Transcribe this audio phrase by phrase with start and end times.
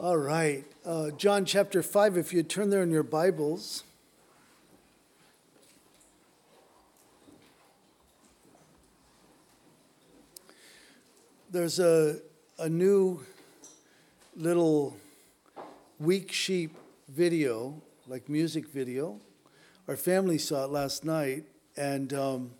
[0.00, 0.64] All right.
[0.86, 3.82] Uh, John chapter 5, if you turn there in your Bibles.
[11.50, 12.20] There's a,
[12.60, 13.26] a new
[14.36, 14.96] little
[15.98, 16.76] weak sheep
[17.08, 19.18] video, like music video.
[19.88, 21.42] Our family saw it last night,
[21.76, 22.50] and um,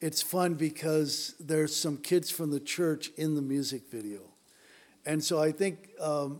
[0.00, 4.20] it's fun because there's some kids from the church in the music video.
[5.04, 6.38] And so I think um,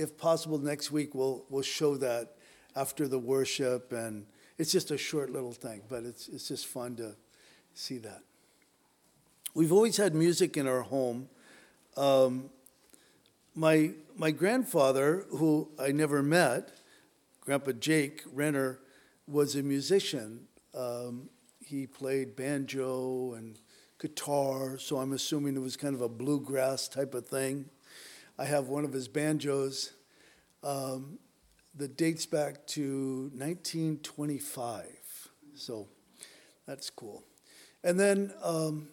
[0.00, 2.36] if possible, next week we'll, we'll show that
[2.74, 3.92] after the worship.
[3.92, 4.26] And
[4.58, 7.14] it's just a short little thing, but it's, it's just fun to
[7.74, 8.22] see that.
[9.54, 11.28] We've always had music in our home.
[11.96, 12.50] Um,
[13.54, 16.70] my, my grandfather, who I never met,
[17.40, 18.78] Grandpa Jake Renner,
[19.26, 20.46] was a musician.
[20.74, 21.28] Um,
[21.64, 23.58] he played banjo and
[23.98, 27.66] guitar, so I'm assuming it was kind of a bluegrass type of thing.
[28.40, 29.92] I have one of his banjos
[30.62, 31.18] um,
[31.74, 34.86] that dates back to 1925.
[35.54, 35.88] So
[36.66, 37.22] that's cool.
[37.84, 38.88] And then um,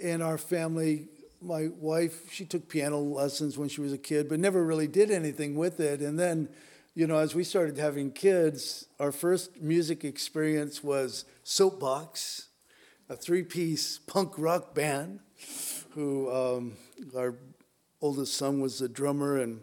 [0.00, 1.06] in our family,
[1.40, 5.12] my wife, she took piano lessons when she was a kid, but never really did
[5.12, 6.00] anything with it.
[6.00, 6.48] And then,
[6.96, 12.48] you know, as we started having kids, our first music experience was Soapbox,
[13.08, 15.20] a three piece punk rock band,
[15.90, 16.72] who um,
[18.00, 19.60] oldest son was the drummer, and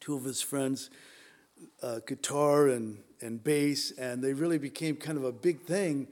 [0.00, 0.90] two of his friends,
[1.82, 6.08] uh, guitar and, and bass, and they really became kind of a big thing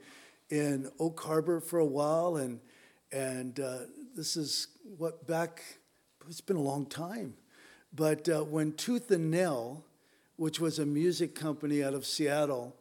[0.49, 2.37] in Oak Harbor for a while.
[2.37, 2.59] And,
[3.11, 3.79] and uh,
[4.15, 5.63] this is what back,
[6.27, 7.33] it's been a long time.
[7.93, 9.83] But uh, when Tooth and Nail,
[10.35, 12.75] which was a music company out of Seattle,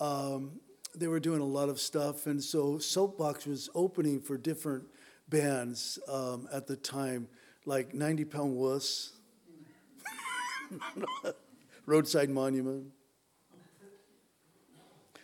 [0.00, 0.60] um,
[0.94, 2.26] they were doing a lot of stuff.
[2.26, 4.84] And so Soapbox was opening for different
[5.28, 7.28] bands um, at the time
[7.68, 9.12] like 90 pound wuss,
[11.86, 12.86] roadside monument.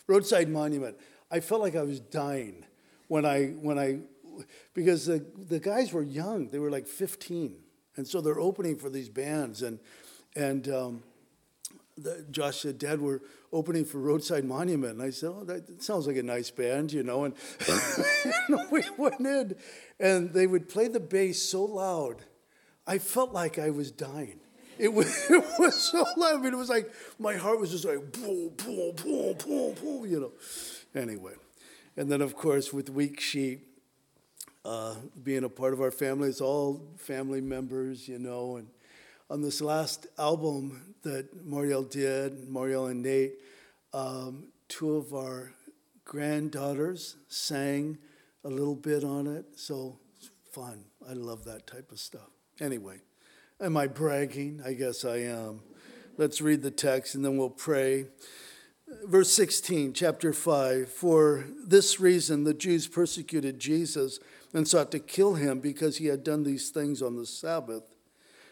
[0.07, 0.97] Roadside monument.
[1.31, 2.67] I felt like I was dying
[3.09, 4.01] when I, when I,
[4.75, 6.49] because the, the guys were young.
[6.49, 7.57] They were like 15.
[7.97, 9.63] And so they're opening for these bands.
[9.63, 9.79] And,
[10.37, 11.03] and um,
[11.97, 13.21] the, Josh said, Dad, we're
[13.53, 14.95] opening for Roadside Monument.
[14.95, 17.25] And I said, Oh, that sounds like a nice band, you know.
[17.25, 17.35] And
[18.71, 19.55] we went in,
[19.99, 22.25] and they would play the bass so loud
[22.87, 24.41] I felt like I was dying.
[24.79, 26.35] It was, it was so loud.
[26.35, 30.07] I mean, it was like my heart was just like boom, boom, boom, boom, boom,
[30.07, 30.33] you know.
[30.95, 31.35] Anyway,
[31.97, 33.67] and then of course with Weak Sheep,
[34.65, 38.57] uh, being a part of our family, it's all family members, you know.
[38.57, 38.69] And
[39.31, 43.35] on this last album that Mariel did, Mariel and Nate,
[43.93, 45.53] um, two of our
[46.05, 47.99] granddaughters sang
[48.45, 49.45] a little bit on it.
[49.57, 50.85] So it's fun.
[51.09, 52.34] I love that type of stuff.
[52.61, 53.01] Anyway,
[53.61, 54.63] am I bragging?
[54.65, 55.61] I guess I am.
[56.17, 58.07] Let's read the text and then we'll pray.
[59.05, 64.21] Verse 16, chapter 5 For this reason the Jews persecuted Jesus
[64.53, 67.97] and sought to kill him because he had done these things on the Sabbath.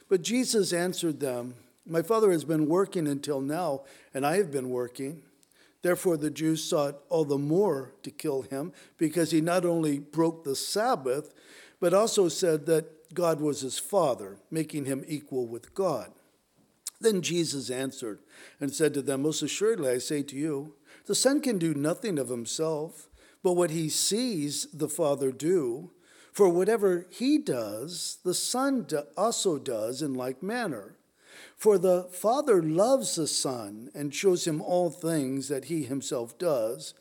[0.08, 1.54] But Jesus answered them,
[1.86, 3.82] My Father has been working until now,
[4.12, 5.22] and I have been working.
[5.82, 10.42] Therefore, the Jews sought all the more to kill him because he not only broke
[10.42, 11.32] the Sabbath,
[11.80, 16.12] but also said that God was his father, making him equal with God.
[17.00, 18.20] Then Jesus answered
[18.60, 20.74] and said to them, Most assuredly, I say to you,
[21.06, 23.08] the Son can do nothing of himself,
[23.42, 25.90] but what he sees the Father do.
[26.32, 28.86] For whatever he does, the Son
[29.16, 30.96] also does in like manner.
[31.56, 36.94] For the Father loves the Son and shows him all things that he himself does,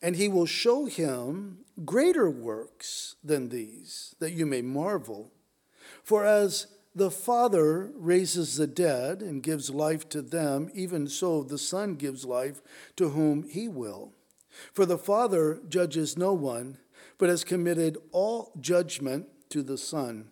[0.00, 5.32] and he will show him greater works than these, that you may marvel.
[6.10, 11.56] For as the Father raises the dead and gives life to them, even so the
[11.56, 12.60] Son gives life
[12.96, 14.10] to whom he will.
[14.72, 16.78] For the Father judges no one,
[17.16, 20.30] but has committed all judgment to the Son,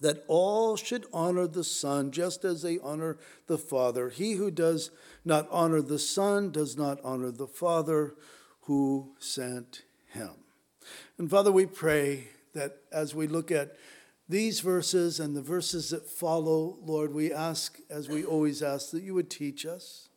[0.00, 3.16] that all should honor the Son just as they honor
[3.46, 4.08] the Father.
[4.08, 4.90] He who does
[5.24, 8.16] not honor the Son does not honor the Father
[8.62, 10.32] who sent him.
[11.18, 13.76] And Father, we pray that as we look at
[14.28, 19.02] these verses and the verses that follow, Lord, we ask, as we always ask, that
[19.02, 20.08] you would teach us.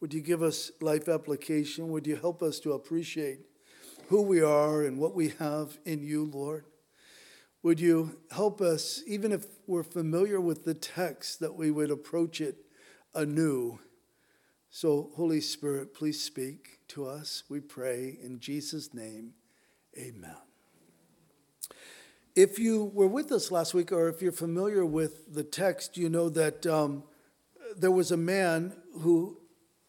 [0.00, 1.90] Would you give us life application?
[1.90, 3.40] Would you help us to appreciate
[4.08, 6.64] who we are and what we have in you, Lord?
[7.62, 12.40] Would you help us, even if we're familiar with the text, that we would approach
[12.40, 12.56] it
[13.14, 13.78] anew?
[14.70, 18.18] So, Holy Spirit, please speak to us, we pray.
[18.22, 19.34] In Jesus' name,
[19.98, 20.49] amen.
[22.36, 26.08] If you were with us last week, or if you're familiar with the text, you
[26.08, 27.02] know that um,
[27.76, 29.36] there was a man who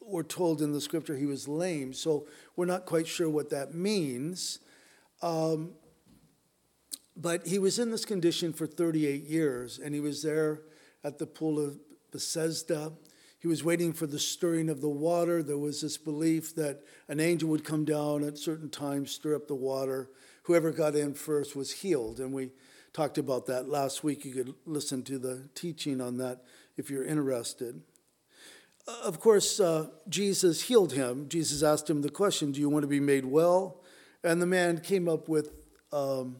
[0.01, 1.93] we're told in the scripture he was lame.
[1.93, 4.59] So we're not quite sure what that means.
[5.21, 5.73] Um,
[7.15, 10.61] but he was in this condition for 38 years, and he was there
[11.03, 11.77] at the pool of
[12.11, 12.91] Bethesda.
[13.39, 15.43] He was waiting for the stirring of the water.
[15.43, 19.47] There was this belief that an angel would come down at certain times, stir up
[19.47, 20.09] the water.
[20.43, 22.19] Whoever got in first was healed.
[22.19, 22.49] And we
[22.93, 24.25] talked about that last week.
[24.25, 26.43] You could listen to the teaching on that
[26.77, 27.81] if you're interested.
[29.03, 31.29] Of course, uh, Jesus healed him.
[31.29, 33.81] Jesus asked him the question, Do you want to be made well?
[34.23, 35.51] And the man came up with
[35.91, 36.37] um,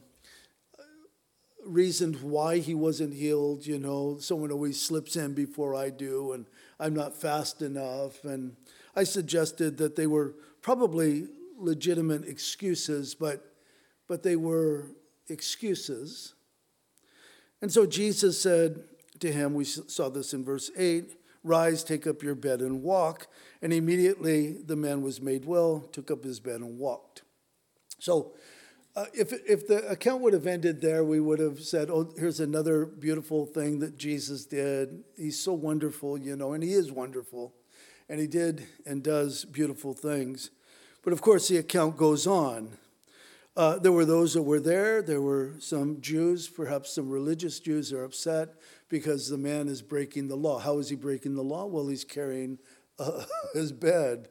[1.64, 3.66] reasons why he wasn't healed.
[3.66, 6.46] You know, someone always slips in before I do, and
[6.78, 8.24] I'm not fast enough.
[8.24, 8.56] And
[8.94, 13.51] I suggested that they were probably legitimate excuses, but,
[14.12, 14.90] but they were
[15.30, 16.34] excuses.
[17.62, 18.84] And so Jesus said
[19.20, 23.28] to him, we saw this in verse 8 Rise, take up your bed, and walk.
[23.62, 27.22] And immediately the man was made well, took up his bed, and walked.
[28.00, 28.34] So,
[28.94, 32.38] uh, if, if the account would have ended there, we would have said, Oh, here's
[32.38, 35.04] another beautiful thing that Jesus did.
[35.16, 37.54] He's so wonderful, you know, and he is wonderful.
[38.10, 40.50] And he did and does beautiful things.
[41.02, 42.76] But of course, the account goes on.
[43.54, 45.02] Uh, there were those that were there.
[45.02, 48.54] There were some Jews, perhaps some religious Jews, are upset
[48.88, 50.58] because the man is breaking the law.
[50.58, 51.66] How is he breaking the law?
[51.66, 52.58] Well, he's carrying
[52.98, 54.28] uh, his bed.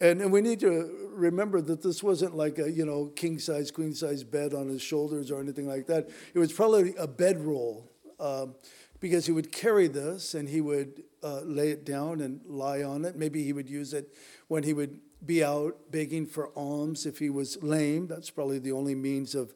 [0.00, 3.70] And, and we need to remember that this wasn't like a you know king size,
[3.70, 6.10] queen size bed on his shoulders or anything like that.
[6.34, 8.54] It was probably a bedroll um,
[8.98, 13.04] because he would carry this and he would uh, lay it down and lie on
[13.04, 13.16] it.
[13.16, 14.14] Maybe he would use it
[14.48, 18.06] when he would be out begging for alms if he was lame.
[18.06, 19.54] That's probably the only means of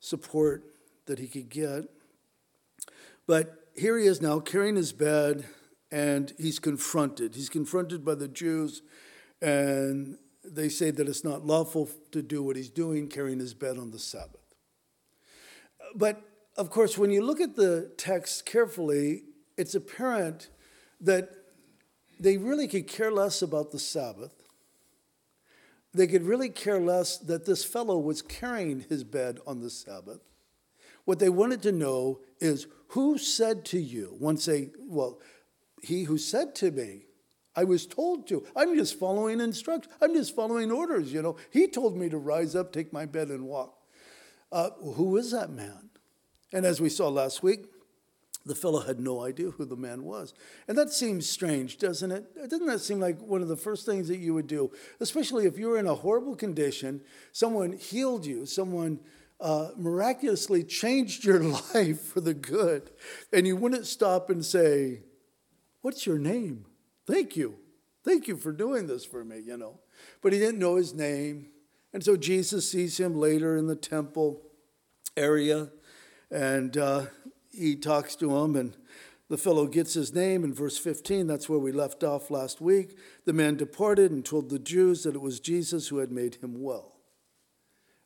[0.00, 0.64] support
[1.06, 1.84] that he could get.
[3.26, 5.44] But here he is now carrying his bed
[5.90, 7.34] and he's confronted.
[7.34, 8.82] He's confronted by the Jews,
[9.40, 13.78] and they say that it's not lawful to do what he's doing, carrying his bed
[13.78, 14.54] on the Sabbath.
[15.94, 16.22] But
[16.56, 19.22] of course, when you look at the text carefully,
[19.56, 20.48] it's apparent
[21.00, 21.30] that
[22.20, 24.37] they really could care less about the Sabbath.
[25.94, 30.20] They could really care less that this fellow was carrying his bed on the Sabbath.
[31.04, 34.14] What they wanted to know is who said to you?
[34.18, 35.20] One say, well,
[35.82, 37.06] he who said to me,
[37.56, 38.46] I was told to.
[38.54, 39.92] I'm just following instructions.
[40.00, 41.36] I'm just following orders, you know.
[41.50, 43.74] He told me to rise up, take my bed, and walk.
[44.52, 45.90] Uh, who is that man?
[46.52, 47.66] And as we saw last week,
[48.48, 50.34] the fellow had no idea who the man was.
[50.66, 52.50] And that seems strange, doesn't it?
[52.50, 54.72] Doesn't that seem like one of the first things that you would do?
[55.00, 57.02] Especially if you were in a horrible condition,
[57.32, 59.00] someone healed you, someone
[59.40, 61.40] uh, miraculously changed your
[61.74, 62.90] life for the good,
[63.32, 65.02] and you wouldn't stop and say,
[65.80, 66.66] What's your name?
[67.06, 67.54] Thank you.
[68.04, 69.78] Thank you for doing this for me, you know.
[70.22, 71.48] But he didn't know his name.
[71.92, 74.42] And so Jesus sees him later in the temple
[75.16, 75.70] area,
[76.30, 77.06] and uh,
[77.58, 78.76] he talks to him, and
[79.28, 81.26] the fellow gets his name in verse 15.
[81.26, 82.96] That's where we left off last week.
[83.26, 86.62] The man departed and told the Jews that it was Jesus who had made him
[86.62, 86.94] well.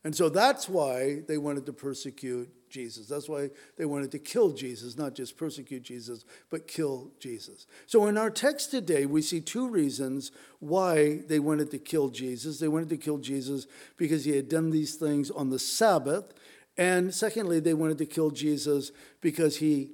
[0.04, 3.06] And so that's why they wanted to persecute Jesus.
[3.06, 7.66] That's why they wanted to kill Jesus, not just persecute Jesus, but kill Jesus.
[7.86, 12.58] So in our text today, we see two reasons why they wanted to kill Jesus.
[12.58, 13.66] They wanted to kill Jesus
[13.96, 16.32] because he had done these things on the Sabbath.
[16.76, 19.90] And secondly, they wanted to kill Jesus because he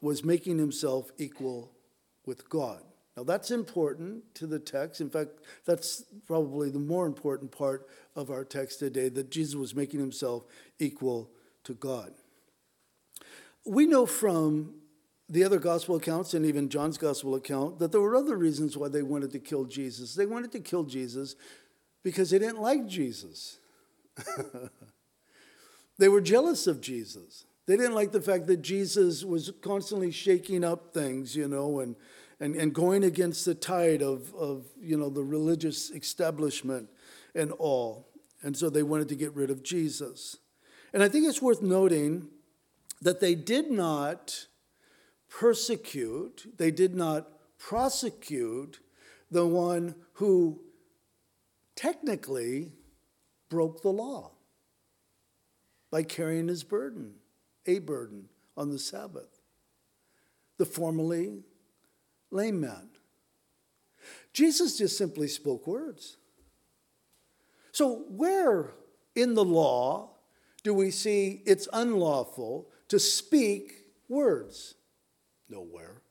[0.00, 1.72] was making himself equal
[2.24, 2.82] with God.
[3.16, 5.00] Now, that's important to the text.
[5.00, 5.30] In fact,
[5.64, 10.44] that's probably the more important part of our text today that Jesus was making himself
[10.78, 11.30] equal
[11.64, 12.12] to God.
[13.64, 14.74] We know from
[15.28, 18.88] the other gospel accounts and even John's gospel account that there were other reasons why
[18.88, 20.14] they wanted to kill Jesus.
[20.14, 21.34] They wanted to kill Jesus
[22.02, 23.58] because they didn't like Jesus.
[25.98, 27.44] they were jealous of Jesus.
[27.66, 31.96] They didn't like the fact that Jesus was constantly shaking up things, you know, and
[32.40, 36.88] and, and going against the tide of, of you know, the religious establishment
[37.34, 38.08] and all.
[38.42, 40.36] And so they wanted to get rid of Jesus.
[40.92, 42.28] And I think it's worth noting
[43.00, 44.46] that they did not
[45.28, 48.80] persecute, they did not prosecute
[49.30, 50.60] the one who
[51.74, 52.72] technically
[53.48, 54.32] broke the law
[55.96, 57.14] by carrying his burden,
[57.64, 59.40] a burden on the Sabbath.
[60.58, 61.42] The formerly
[62.30, 62.90] lame man.
[64.34, 66.18] Jesus just simply spoke words.
[67.72, 68.74] So, where
[69.14, 70.10] in the law
[70.62, 73.72] do we see it's unlawful to speak
[74.06, 74.74] words?
[75.48, 76.02] Nowhere.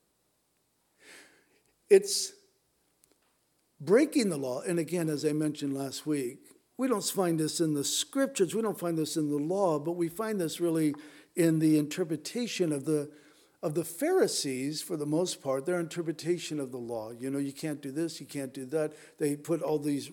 [1.91, 2.33] It's
[3.79, 4.61] breaking the law.
[4.61, 6.39] And again, as I mentioned last week,
[6.77, 9.93] we don't find this in the scriptures, we don't find this in the law, but
[9.93, 10.93] we find this really
[11.35, 13.09] in the interpretation of the
[13.63, 17.09] of the Pharisees, for the most part, their interpretation of the law.
[17.09, 18.93] You know, you can't do this, you can't do that.
[19.17, 20.11] They put all these,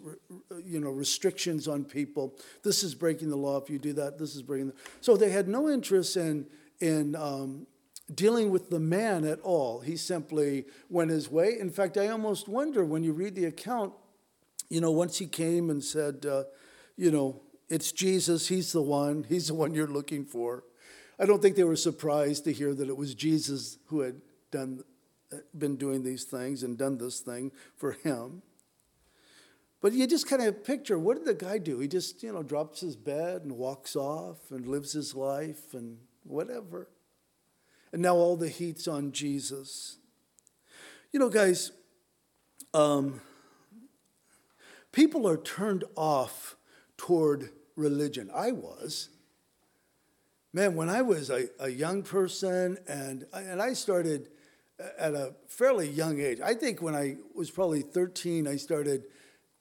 [0.65, 2.35] you know, restrictions on people.
[2.63, 4.17] This is breaking the law if you do that.
[4.17, 4.75] This is breaking the.
[5.03, 6.47] So they had no interest in
[6.81, 7.67] in um,
[8.15, 9.81] dealing with the man at all.
[9.81, 11.59] He simply went his way.
[11.59, 13.93] In fact, I almost wonder when you read the account,
[14.73, 16.45] you know, once he came and said, uh,
[16.97, 20.65] you know, it's Jesus, he's the one, he's the one you're looking for.
[21.19, 24.83] I don't think they were surprised to hear that it was Jesus who had done,
[25.59, 28.41] been doing these things and done this thing for him.
[29.83, 31.79] But you just kind of picture what did the guy do?
[31.79, 35.99] He just, you know, drops his bed and walks off and lives his life and
[36.25, 36.89] whatever.
[37.93, 39.99] And now all the heat's on Jesus.
[41.13, 41.73] You know, guys,
[42.73, 43.21] um,
[44.93, 46.57] people are turned off
[46.97, 48.31] toward religion.
[48.35, 49.09] I was.
[50.53, 54.29] Man, when I was a, a young person and, and I started
[54.99, 59.05] at a fairly young age, I think when I was probably 13, I started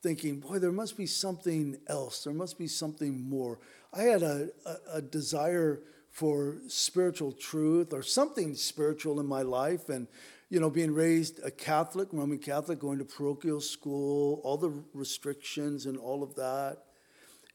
[0.03, 2.23] thinking, boy, there must be something else.
[2.23, 3.59] There must be something more.
[3.93, 9.87] I had a, a, a desire for spiritual truth or something spiritual in my life.
[9.87, 10.07] And,
[10.51, 15.85] you know, being raised a Catholic, Roman Catholic, going to parochial school, all the restrictions
[15.85, 16.79] and all of that.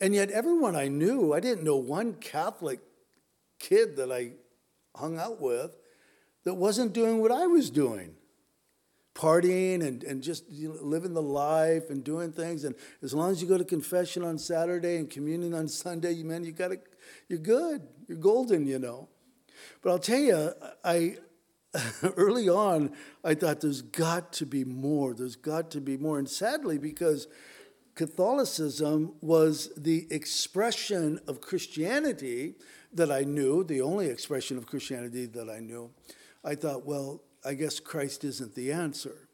[0.00, 2.80] And yet, everyone I knew, I didn't know one Catholic
[3.58, 4.32] kid that I
[4.98, 5.76] hung out with
[6.44, 8.14] that wasn't doing what I was doing
[9.14, 12.64] partying and, and just you know, living the life and doing things.
[12.64, 16.44] And as long as you go to confession on Saturday and communion on Sunday, man,
[16.44, 16.78] you got to,
[17.28, 17.82] you're good.
[18.08, 19.08] You're golden, you know.
[19.82, 20.52] But I'll tell you,
[20.84, 21.16] I
[22.16, 22.92] early on
[23.24, 25.14] I thought there's got to be more.
[25.14, 26.18] There's got to be more.
[26.18, 27.28] And sadly, because
[27.94, 32.54] Catholicism was the expression of Christianity
[32.92, 35.90] that I knew, the only expression of Christianity that I knew,
[36.44, 39.28] I thought, well, I guess Christ isn't the answer.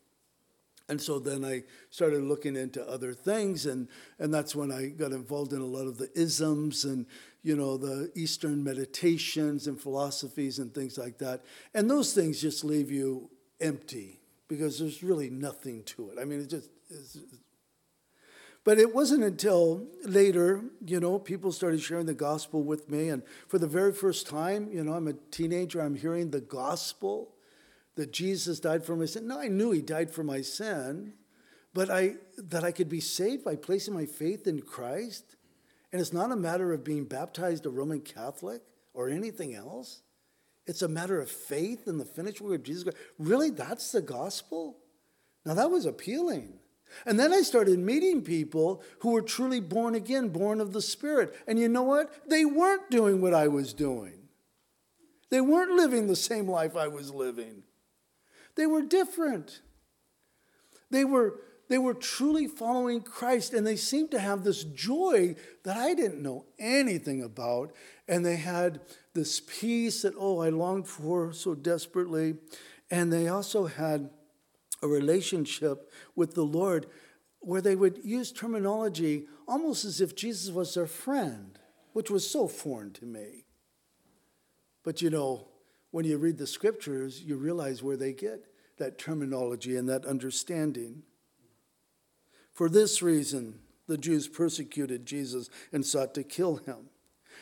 [0.89, 5.13] And so then I started looking into other things, and, and that's when I got
[5.13, 7.07] involved in a lot of the isms and,
[7.43, 11.43] you know, the Eastern meditations and philosophies and things like that.
[11.75, 13.31] And those things just leave you
[13.61, 16.19] empty because there's really nothing to it.
[16.21, 17.19] I mean, it just, it's,
[18.65, 23.09] but it wasn't until later, you know, people started sharing the gospel with me.
[23.09, 27.35] And for the very first time, you know, I'm a teenager, I'm hearing the gospel
[27.97, 29.27] that Jesus died for my sin.
[29.27, 31.15] No, I knew he died for my sin,
[31.75, 35.37] but I that I could be saved by placing my faith in Christ.
[35.93, 38.63] And it's not a matter of being baptized a Roman Catholic
[38.95, 40.03] or anything else.
[40.67, 42.99] It's a matter of faith in the finished work of Jesus Christ.
[43.19, 44.79] Really, that's the gospel?
[45.45, 46.55] Now that was appealing.
[47.07, 51.35] And then I started meeting people who were truly born again, born of the Spirit.
[51.47, 52.29] And you know what?
[52.29, 54.29] They weren't doing what I was doing.
[55.31, 57.63] They weren't living the same life I was living.
[58.55, 59.63] They were different.
[60.91, 61.41] They were,
[61.73, 66.23] they were truly following Christ, and they seemed to have this joy that I didn't
[66.23, 67.73] know anything about.
[68.07, 68.81] And they had
[69.15, 72.35] this peace that, oh, I longed for so desperately.
[72.91, 74.11] And they also had
[74.83, 76.87] a relationship with the Lord
[77.41, 81.59] where they would use terminology almost as if Jesus was their friend,
[81.93, 83.47] which was so foreign to me.
[84.85, 85.49] But you know,
[85.91, 88.45] when you read the scriptures, you realize where they get
[88.79, 91.05] that terminology and that understanding.
[92.53, 96.89] For this reason, the Jews persecuted Jesus and sought to kill him.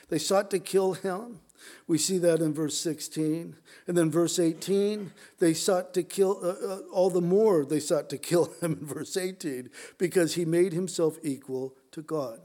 [0.09, 1.40] They sought to kill him
[1.87, 3.57] we see that in verse 16.
[3.87, 8.09] And then verse 18, they sought to kill, uh, uh, all the more they sought
[8.11, 12.40] to kill him in verse 18 because he made himself equal to God.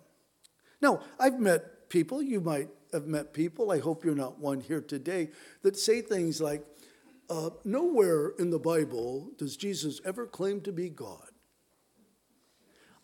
[0.82, 4.82] Now, I've met people, you might have met people, I hope you're not one here
[4.82, 5.30] today,
[5.62, 6.64] that say things like,
[7.30, 11.30] uh, Nowhere in the Bible does Jesus ever claim to be God.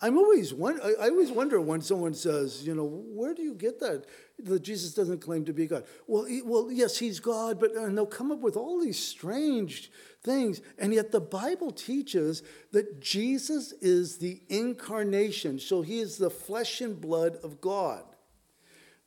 [0.04, 4.06] I'm always I always wonder when someone says, you know, where do you get that
[4.40, 5.84] that Jesus doesn't claim to be God?
[6.08, 9.92] Well, he, well, yes, he's God, but and they'll come up with all these strange
[10.24, 12.42] things, and yet the Bible teaches
[12.72, 18.04] that Jesus is the incarnation, so he is the flesh and blood of God.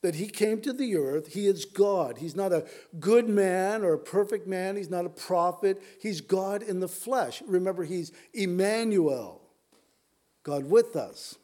[0.01, 2.19] That he came to the earth, he is God.
[2.19, 2.67] He's not a
[2.99, 7.41] good man or a perfect man, he's not a prophet, he's God in the flesh.
[7.47, 9.44] Remember, he's Emmanuel.
[10.45, 11.35] God with us.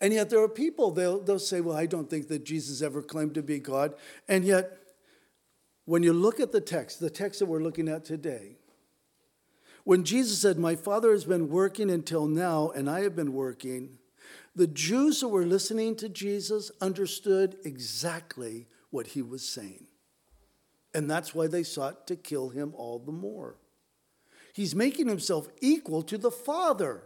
[0.00, 3.02] And yet there are people, they'll, they'll say, well, I don't think that Jesus ever
[3.02, 3.94] claimed to be God.
[4.28, 4.78] And yet,
[5.84, 8.56] when you look at the text, the text that we're looking at today,
[9.82, 13.98] when Jesus said, My Father has been working until now, and I have been working,
[14.56, 19.86] the Jews who were listening to Jesus understood exactly what he was saying.
[20.94, 23.56] And that's why they sought to kill him all the more.
[24.54, 27.02] He's making himself equal to the Father.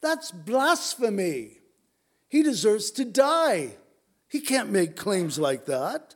[0.00, 1.58] That's blasphemy.
[2.28, 3.76] He deserves to die.
[4.28, 6.14] He can't make claims like that.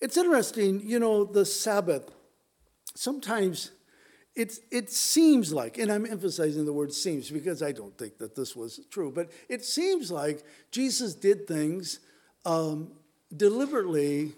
[0.00, 2.10] It's interesting, you know, the Sabbath.
[2.94, 3.72] Sometimes
[4.38, 8.36] it, it seems like, and I'm emphasizing the word seems because I don't think that
[8.36, 11.98] this was true, but it seems like Jesus did things
[12.44, 12.92] um,
[13.36, 14.34] deliberately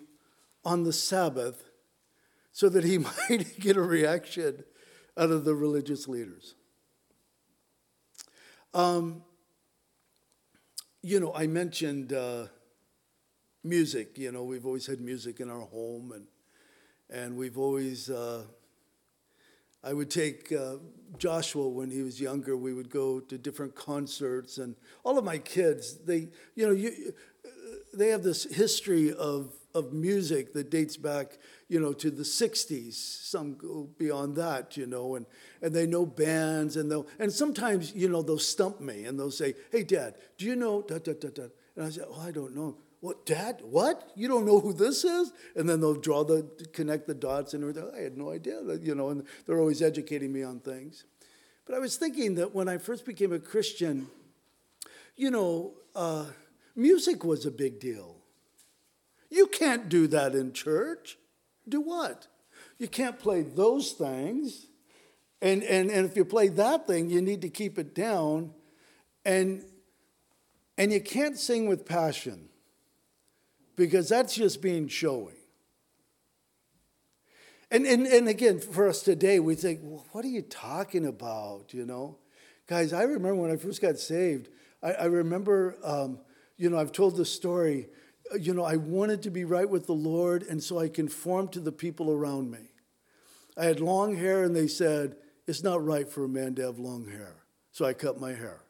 [0.64, 1.64] on the Sabbath
[2.52, 2.98] so that he
[3.28, 4.64] might get a reaction
[5.18, 6.54] out of the religious leaders.
[8.72, 9.22] Um,
[11.02, 12.46] you know, I mentioned uh,
[13.64, 14.18] music.
[14.18, 16.26] You know, we've always had music in our home, and
[17.10, 18.44] and we've always uh,
[19.82, 20.76] I would take uh,
[21.18, 22.56] Joshua when he was younger.
[22.56, 27.12] We would go to different concerts, and all of my kids, they, you know, you,
[27.94, 31.38] they have this history of of music that dates back,
[31.70, 32.94] you know, to the '60s.
[32.94, 35.24] Some go beyond that, you know, and
[35.62, 39.30] and they know bands, and they'll and sometimes, you know, they'll stump me and they'll
[39.30, 41.44] say, "Hey, Dad, do you know?" Da, da, da, da.
[41.76, 43.62] And I say, "Oh, I don't know." What, Dad?
[43.62, 44.10] What?
[44.14, 45.32] You don't know who this is?
[45.56, 46.42] And then they'll draw the,
[46.74, 50.42] connect the dots, and I had no idea, you know, and they're always educating me
[50.42, 51.04] on things.
[51.64, 54.08] But I was thinking that when I first became a Christian,
[55.16, 56.26] you know, uh,
[56.76, 58.16] music was a big deal.
[59.30, 61.16] You can't do that in church.
[61.70, 62.26] Do what?
[62.78, 64.66] You can't play those things.
[65.42, 68.52] And, and, and if you play that thing, you need to keep it down.
[69.24, 69.64] And,
[70.76, 72.48] and you can't sing with passion
[73.76, 75.34] because that's just being showy.
[77.70, 81.72] And, and, and again, for us today, we think, well, what are you talking about?
[81.72, 82.18] You know,
[82.66, 84.48] guys, I remember when I first got saved,
[84.82, 86.18] I, I remember, um,
[86.56, 87.88] you know, I've told this story.
[88.38, 91.60] You know, I wanted to be right with the Lord, and so I conformed to
[91.60, 92.70] the people around me.
[93.56, 95.16] I had long hair, and they said,
[95.46, 97.34] it's not right for a man to have long hair.
[97.72, 98.62] So I cut my hair.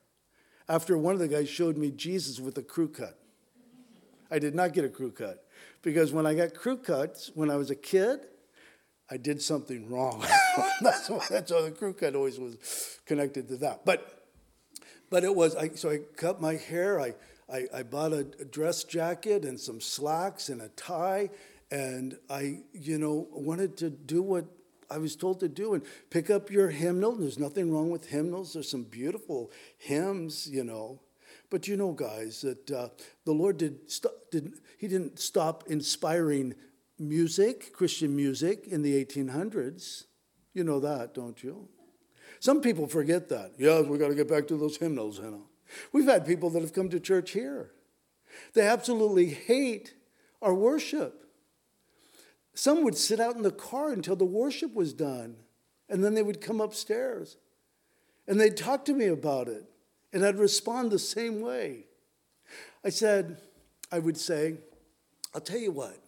[0.68, 3.18] After one of the guys showed me Jesus with a crew cut.
[4.30, 5.44] I did not get a crew cut
[5.82, 8.20] because when I got crew cuts when I was a kid,
[9.10, 10.24] I did something wrong.
[10.80, 13.84] that's, why, that's why the crew cut always was connected to that.
[13.84, 14.28] But,
[15.10, 17.00] but it was, I, so I cut my hair.
[17.00, 17.14] I,
[17.52, 21.30] I, I bought a, dress jacket and some slacks and a tie.
[21.70, 24.46] And I, you know, wanted to do what
[24.90, 27.14] I was told to do and pick up your hymnal.
[27.14, 28.52] There's nothing wrong with hymnals.
[28.52, 31.00] There's some beautiful hymns, you know.
[31.48, 32.88] But you know, guys, that uh,
[33.24, 36.54] the Lord did, st- did he didn't stop inspiring
[36.98, 40.04] music, Christian music, in the 1800s.
[40.54, 41.68] You know that, don't you?
[42.40, 43.52] Some people forget that.
[43.58, 45.46] Yes, we got to get back to those hymnals, you know.
[45.92, 47.70] We've had people that have come to church here.
[48.54, 49.94] They absolutely hate
[50.40, 51.26] our worship.
[52.54, 55.36] Some would sit out in the car until the worship was done,
[55.88, 57.36] and then they would come upstairs
[58.30, 59.64] and they'd talk to me about it.
[60.12, 61.86] And I'd respond the same way.
[62.84, 63.40] I said,
[63.90, 64.58] I would say,
[65.34, 65.98] I'll tell you what,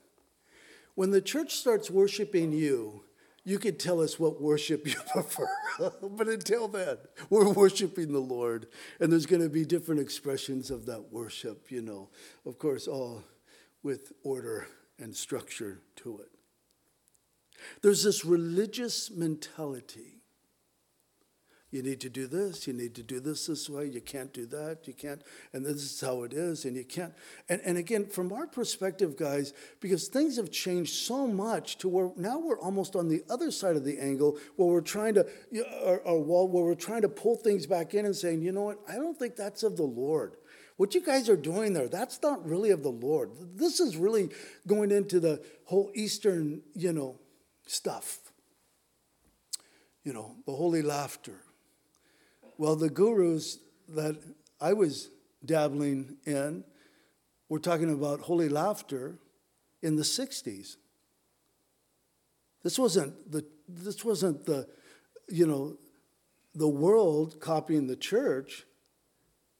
[0.94, 3.02] when the church starts worshiping you,
[3.44, 5.48] you could tell us what worship you prefer.
[5.78, 6.98] but until then,
[7.30, 8.66] we're worshiping the Lord.
[9.00, 12.10] And there's going to be different expressions of that worship, you know,
[12.46, 13.24] of course, all
[13.82, 16.28] with order and structure to it.
[17.82, 20.11] There's this religious mentality
[21.72, 24.44] you need to do this, you need to do this this way, you can't do
[24.44, 25.22] that, you can't,
[25.54, 27.14] and this is how it is, and you can't.
[27.48, 32.10] And, and again, from our perspective, guys, because things have changed so much to where
[32.14, 35.26] now we're almost on the other side of the angle where we're trying to,
[36.04, 38.78] our wall, where we're trying to pull things back in and saying, you know what,
[38.86, 40.36] I don't think that's of the Lord.
[40.76, 43.30] What you guys are doing there, that's not really of the Lord.
[43.54, 44.28] This is really
[44.66, 47.18] going into the whole Eastern, you know,
[47.66, 48.18] stuff.
[50.04, 51.40] You know, the holy laughter
[52.62, 54.22] well, the gurus that
[54.60, 55.10] I was
[55.44, 56.62] dabbling in
[57.48, 59.18] were talking about holy laughter
[59.82, 60.76] in the 60s.
[62.62, 64.68] This wasn't the, this wasn't the,
[65.28, 65.76] you know,
[66.54, 68.64] the world copying the church.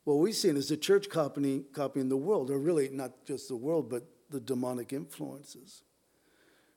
[0.05, 3.57] What we've seen is the church copying, copying the world, or really not just the
[3.57, 5.83] world, but the demonic influences,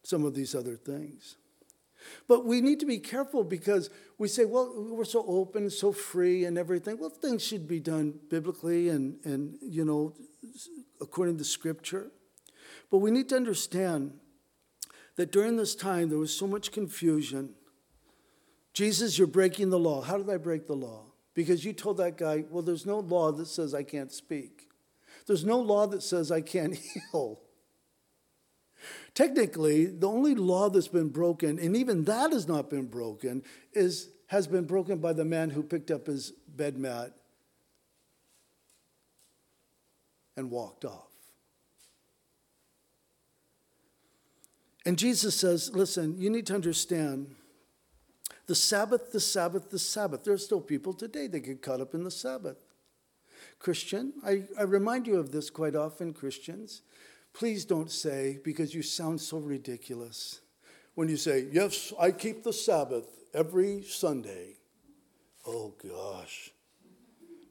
[0.02, 1.36] some of these other things.
[2.28, 6.46] But we need to be careful because we say, well, we're so open, so free,
[6.46, 6.98] and everything.
[7.00, 10.14] Well, things should be done biblically and, and you know,
[11.02, 12.12] according to Scripture.
[12.90, 14.14] But we need to understand
[15.16, 17.54] that during this time there was so much confusion.
[18.74, 20.02] Jesus, you're breaking the law.
[20.02, 21.06] How did I break the law?
[21.34, 24.70] Because you told that guy, well, there's no law that says I can't speak.
[25.28, 26.76] There's no law that says I can't
[27.12, 27.40] heal.
[29.14, 33.44] Technically, the only law that's been broken, and even that has not been broken,
[33.74, 37.14] is, has been broken by the man who picked up his bed mat
[40.38, 41.08] and walked off.
[44.86, 47.34] And Jesus says, listen, you need to understand
[48.46, 50.24] the Sabbath, the Sabbath, the Sabbath.
[50.24, 52.58] There are still people today that get caught up in the Sabbath.
[53.58, 56.84] Christian, I, I remind you of this quite often, Christians.
[57.36, 60.40] Please don't say, because you sound so ridiculous,
[60.94, 64.56] when you say, Yes, I keep the Sabbath every Sunday.
[65.46, 66.52] Oh gosh.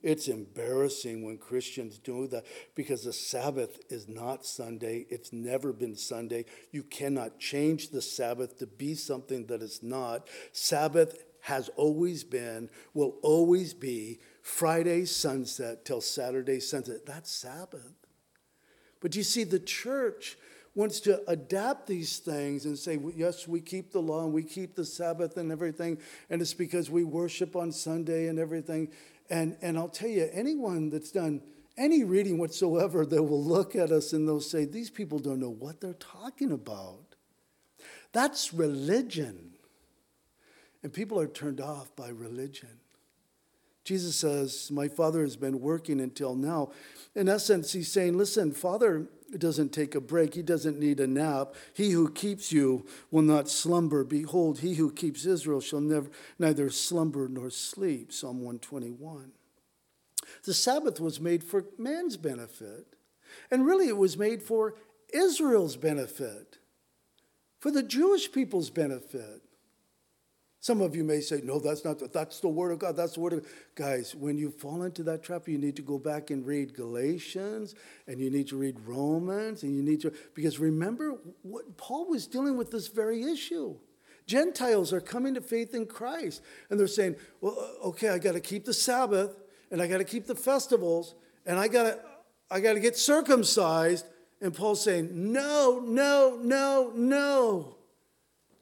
[0.03, 2.45] It's embarrassing when Christians do that
[2.75, 5.07] because the Sabbath is not Sunday.
[5.09, 6.45] It's never been Sunday.
[6.73, 10.29] You cannot change the Sabbath to be something that it's not.
[10.53, 17.07] Sabbath has always been, will always be Friday sunset till Saturday sunset.
[17.07, 18.04] That's Sabbath.
[19.05, 20.39] But you see, the church
[20.75, 24.75] wants to adapt these things and say, yes, we keep the law and we keep
[24.75, 25.99] the Sabbath and everything,
[26.31, 28.89] and it's because we worship on Sunday and everything.
[29.29, 31.43] And, and I'll tell you, anyone that's done
[31.77, 35.51] any reading whatsoever, they will look at us and they'll say, These people don't know
[35.51, 37.05] what they're talking about.
[38.13, 39.51] That's religion.
[40.83, 42.81] And people are turned off by religion.
[43.85, 46.73] Jesus says, My Father has been working until now.
[47.15, 49.07] In essence, he's saying, Listen, Father
[49.39, 50.35] doesn't take a break.
[50.35, 51.55] He doesn't need a nap.
[51.75, 54.05] He who keeps you will not slumber.
[54.05, 58.13] Behold, he who keeps Israel shall never, neither slumber nor sleep.
[58.13, 59.33] Psalm 121.
[60.45, 62.87] The Sabbath was made for man's benefit.
[63.51, 64.75] And really, it was made for
[65.13, 66.59] Israel's benefit,
[67.61, 69.43] for the Jewish people's benefit.
[70.65, 72.97] Some of you may say, no, that's not, that's the word of God.
[72.97, 75.99] That's the word of Guys, when you fall into that trap, you need to go
[75.99, 77.75] back and read Galatians
[78.09, 82.27] and you need to read Romans and you need to, because remember what Paul was
[82.27, 83.77] dealing with this very issue.
[84.27, 88.33] Gentiles are coming to faith in Christ and they're saying, well, uh, okay, I got
[88.33, 89.37] to keep the Sabbath
[89.71, 92.01] and I got to keep the festivals and I got to,
[92.51, 94.07] I got to get circumcised.
[94.41, 97.74] And Paul's saying, no, no, no, no.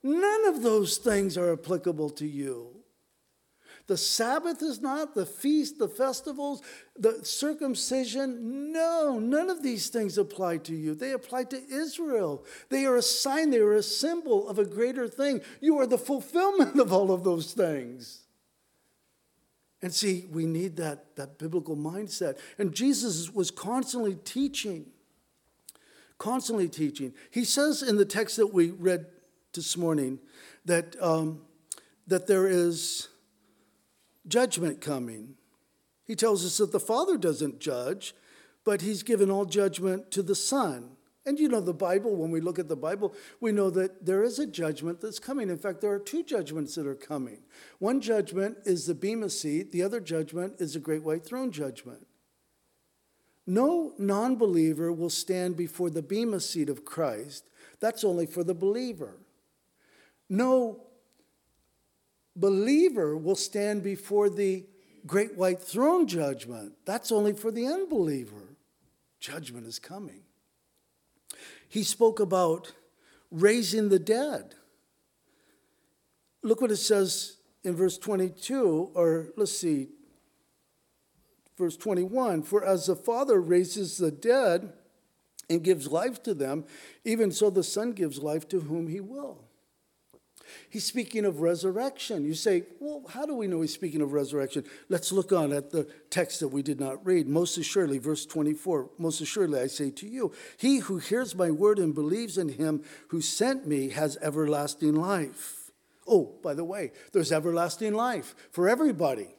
[0.02, 2.82] None of those things are applicable to you.
[3.88, 6.62] The Sabbath is not, the feast, the festivals,
[6.96, 8.72] the circumcision.
[8.72, 10.94] No, none of these things apply to you.
[10.94, 12.44] They apply to Israel.
[12.68, 15.40] They are a sign, they are a symbol of a greater thing.
[15.60, 18.20] You are the fulfillment of all of those things.
[19.82, 22.38] And see, we need that, that biblical mindset.
[22.56, 24.86] And Jesus was constantly teaching,
[26.18, 27.14] constantly teaching.
[27.32, 29.06] He says in the text that we read
[29.52, 30.18] this morning
[30.64, 31.42] that, um,
[32.06, 33.08] that there is
[34.26, 35.34] judgment coming.
[36.04, 38.14] He tells us that the Father doesn't judge,
[38.64, 40.96] but He's given all judgment to the Son.
[41.24, 44.24] And you know, the Bible, when we look at the Bible, we know that there
[44.24, 45.50] is a judgment that's coming.
[45.50, 47.42] In fact, there are two judgments that are coming.
[47.78, 52.06] One judgment is the Bema seat, the other judgment is the great white throne judgment.
[53.46, 57.44] No non believer will stand before the Bema seat of Christ.
[57.80, 59.18] That's only for the believer.
[60.32, 60.80] No
[62.34, 64.64] believer will stand before the
[65.06, 66.72] great white throne judgment.
[66.86, 68.56] That's only for the unbeliever.
[69.20, 70.22] Judgment is coming.
[71.68, 72.72] He spoke about
[73.30, 74.54] raising the dead.
[76.42, 79.88] Look what it says in verse 22, or let's see,
[81.58, 84.72] verse 21 For as the Father raises the dead
[85.50, 86.64] and gives life to them,
[87.04, 89.51] even so the Son gives life to whom he will.
[90.70, 92.24] He's speaking of resurrection.
[92.24, 94.64] You say, well, how do we know he's speaking of resurrection?
[94.88, 97.28] Let's look on at the text that we did not read.
[97.28, 101.78] Most assuredly, verse 24, most assuredly I say to you, he who hears my word
[101.78, 105.70] and believes in him who sent me has everlasting life.
[106.06, 109.34] Oh, by the way, there's everlasting life for everybody.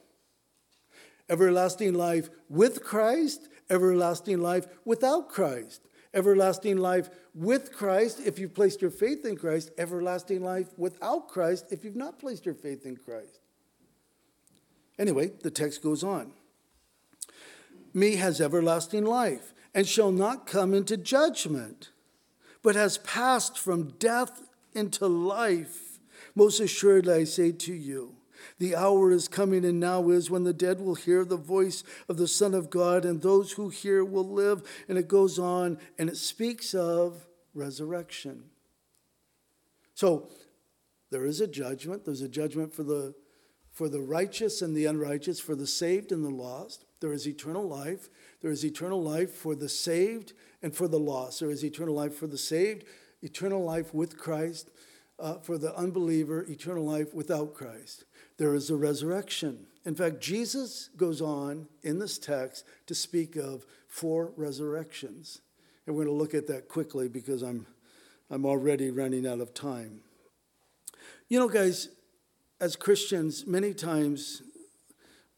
[1.28, 5.80] Everlasting life with Christ, everlasting life without Christ
[6.14, 11.66] everlasting life with Christ if you've placed your faith in Christ, everlasting life without Christ
[11.70, 13.40] if you've not placed your faith in Christ.
[14.98, 16.32] Anyway, the text goes on.
[17.92, 21.90] Me has everlasting life and shall not come into judgment,
[22.62, 24.42] but has passed from death
[24.74, 25.98] into life.
[26.34, 28.14] Most assuredly, I say to you,
[28.58, 32.16] the hour is coming and now is when the dead will hear the voice of
[32.16, 34.62] the Son of God, and those who hear will live.
[34.88, 38.44] And it goes on and it speaks of resurrection.
[39.94, 40.28] So
[41.10, 42.04] there is a judgment.
[42.04, 43.14] There's a judgment for the,
[43.70, 46.84] for the righteous and the unrighteous, for the saved and the lost.
[47.00, 48.08] There is eternal life.
[48.40, 51.40] There is eternal life for the saved and for the lost.
[51.40, 52.84] There is eternal life for the saved,
[53.22, 54.70] eternal life with Christ,
[55.18, 58.04] uh, for the unbeliever, eternal life without Christ
[58.36, 59.66] there is a resurrection.
[59.84, 65.40] In fact, Jesus goes on in this text to speak of four resurrections.
[65.86, 67.66] And we're going to look at that quickly because I'm,
[68.30, 70.00] I'm already running out of time.
[71.28, 71.88] You know, guys,
[72.60, 74.42] as Christians, many times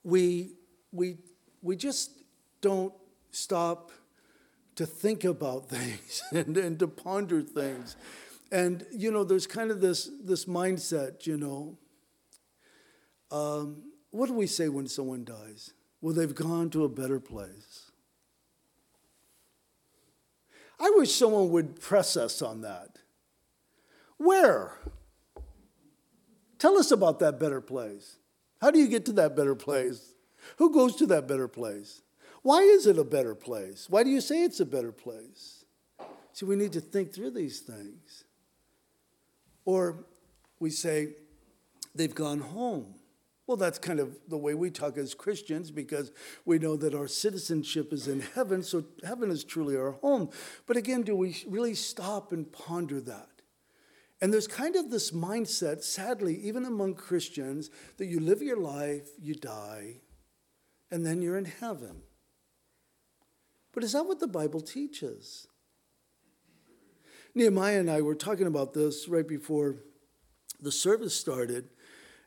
[0.04, 0.52] we,
[0.92, 1.16] we,
[1.62, 2.12] we just
[2.60, 2.94] don't
[3.30, 3.90] stop
[4.76, 7.96] to think about things and, and to ponder things.
[8.52, 11.76] And, you know, there's kind of this, this mindset, you know,
[13.36, 15.72] um, what do we say when someone dies?
[16.00, 17.90] Well, they've gone to a better place.
[20.78, 22.98] I wish someone would press us on that.
[24.18, 24.78] Where?
[26.58, 28.16] Tell us about that better place.
[28.60, 30.14] How do you get to that better place?
[30.58, 32.02] Who goes to that better place?
[32.42, 33.86] Why is it a better place?
[33.90, 35.64] Why do you say it's a better place?
[36.32, 38.24] See, we need to think through these things.
[39.64, 40.04] Or
[40.60, 41.14] we say,
[41.94, 42.94] they've gone home.
[43.46, 46.10] Well, that's kind of the way we talk as Christians because
[46.44, 50.30] we know that our citizenship is in heaven, so heaven is truly our home.
[50.66, 53.28] But again, do we really stop and ponder that?
[54.20, 59.08] And there's kind of this mindset, sadly, even among Christians, that you live your life,
[59.20, 60.00] you die,
[60.90, 62.02] and then you're in heaven.
[63.72, 65.46] But is that what the Bible teaches?
[67.34, 69.76] Nehemiah and I were talking about this right before
[70.60, 71.68] the service started.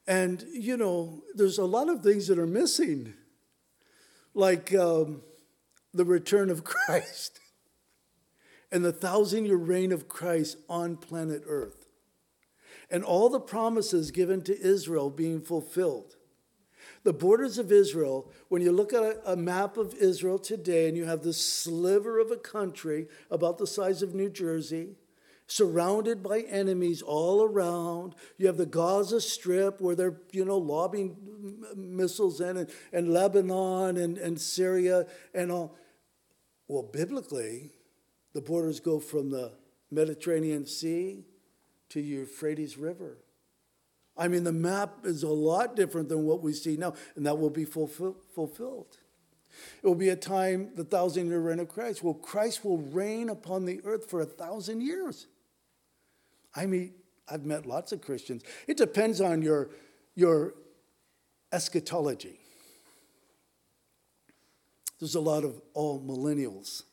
[0.10, 3.14] And, you know, there's a lot of things that are missing,
[4.34, 5.22] like um,
[5.94, 7.40] the return of Christ
[8.72, 11.86] and the thousand year reign of Christ on planet Earth,
[12.90, 16.16] and all the promises given to Israel being fulfilled.
[17.04, 21.06] The borders of Israel, when you look at a map of Israel today and you
[21.06, 24.96] have this sliver of a country about the size of New Jersey,
[25.52, 28.16] surrounded by enemies all around.
[28.38, 31.18] You have the Gaza Strip where they're, you know, lobbing
[31.76, 35.76] missiles in, and, and Lebanon and, and Syria and all.
[36.68, 37.72] Well, biblically,
[38.34, 39.54] the borders go from the
[39.90, 41.26] Mediterranean Sea
[41.90, 43.18] to Euphrates River.
[44.16, 47.40] I mean, the map is a lot different than what we see now, and that
[47.40, 48.98] will be fulfill, fulfilled.
[49.82, 52.04] It will be a time, the thousand year reign of Christ.
[52.04, 55.26] Well, Christ will reign upon the earth for a thousand years.
[56.56, 56.94] I meet,
[57.30, 58.44] I've met lots of Christians.
[58.68, 59.70] It depends on your,
[60.16, 60.56] your
[61.52, 62.40] eschatology.
[65.00, 66.84] There's a lot of amillennials.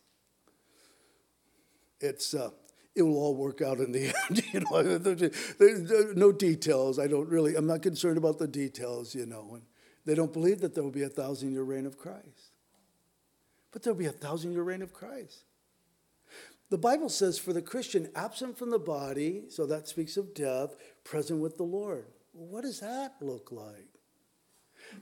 [2.01, 2.51] It's, uh,
[2.95, 4.43] it will all work out in the end.
[4.53, 6.99] you know, there's no details.
[6.99, 9.55] I don't really, I'm not concerned about the details, you know.
[9.55, 9.63] And
[10.05, 12.53] they don't believe that there will be a thousand year reign of Christ.
[13.73, 15.45] But there'll be a thousand year reign of Christ.
[16.69, 20.77] The Bible says for the Christian, absent from the body, so that speaks of death,
[21.05, 22.07] present with the Lord.
[22.33, 23.89] What does that look like?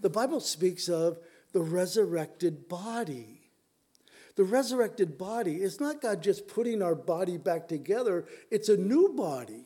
[0.01, 1.19] The Bible speaks of
[1.53, 3.41] the resurrected body.
[4.37, 9.15] The resurrected body is not God just putting our body back together, it's a new
[9.15, 9.65] body.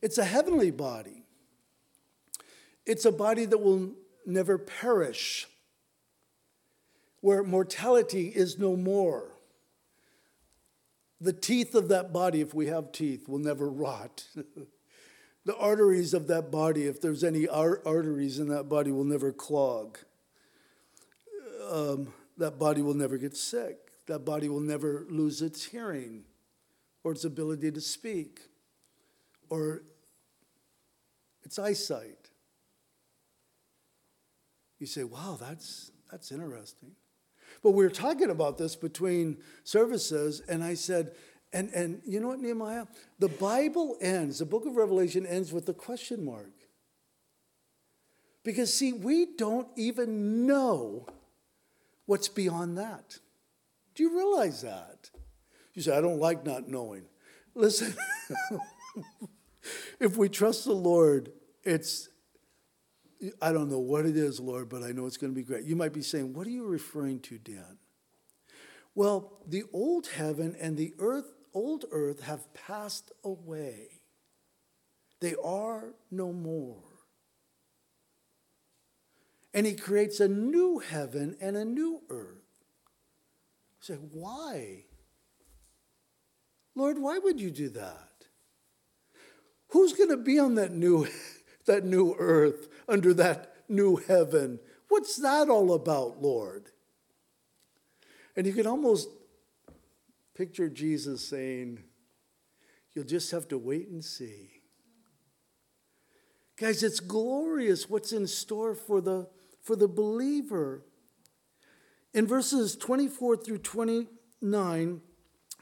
[0.00, 1.24] It's a heavenly body.
[2.84, 3.92] It's a body that will
[4.26, 5.46] never perish,
[7.20, 9.31] where mortality is no more.
[11.22, 14.24] The teeth of that body, if we have teeth, will never rot.
[15.44, 19.98] the arteries of that body, if there's any arteries in that body, will never clog.
[21.70, 23.78] Um, that body will never get sick.
[24.08, 26.24] That body will never lose its hearing
[27.04, 28.40] or its ability to speak
[29.48, 29.84] or
[31.44, 32.30] its eyesight.
[34.80, 36.96] You say, wow, that's, that's interesting.
[37.62, 41.12] But we were talking about this between services, and I said,
[41.52, 42.86] and, and you know what, Nehemiah?
[43.18, 46.52] The Bible ends, the book of Revelation ends with a question mark.
[48.42, 51.06] Because, see, we don't even know
[52.06, 53.18] what's beyond that.
[53.94, 55.10] Do you realize that?
[55.74, 57.04] You say, I don't like not knowing.
[57.54, 57.94] Listen,
[60.00, 61.30] if we trust the Lord,
[61.62, 62.08] it's
[63.40, 65.64] I don't know what it is, Lord, but I know it's going to be great.
[65.64, 67.78] You might be saying, What are you referring to, Dan?
[68.94, 74.02] Well, the old heaven and the earth, old earth have passed away.
[75.20, 76.82] They are no more.
[79.54, 82.42] And he creates a new heaven and a new earth.
[83.88, 84.84] You say, why?
[86.74, 88.08] Lord, why would you do that?
[89.68, 91.06] Who's going to be on that new,
[91.66, 94.58] that new earth, under that new heaven?
[94.88, 96.70] What's that all about, Lord?
[98.36, 99.08] And you can almost
[100.34, 101.82] picture Jesus saying,
[102.94, 104.50] You'll just have to wait and see.
[106.56, 109.28] Guys, it's glorious what's in store for the,
[109.62, 110.82] for the believer.
[112.12, 115.00] In verses 24 through 29,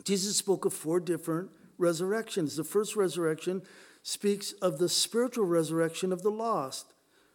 [0.03, 2.57] Jesus spoke of four different resurrections.
[2.57, 3.63] The first resurrection
[4.03, 6.93] speaks of the spiritual resurrection of the lost.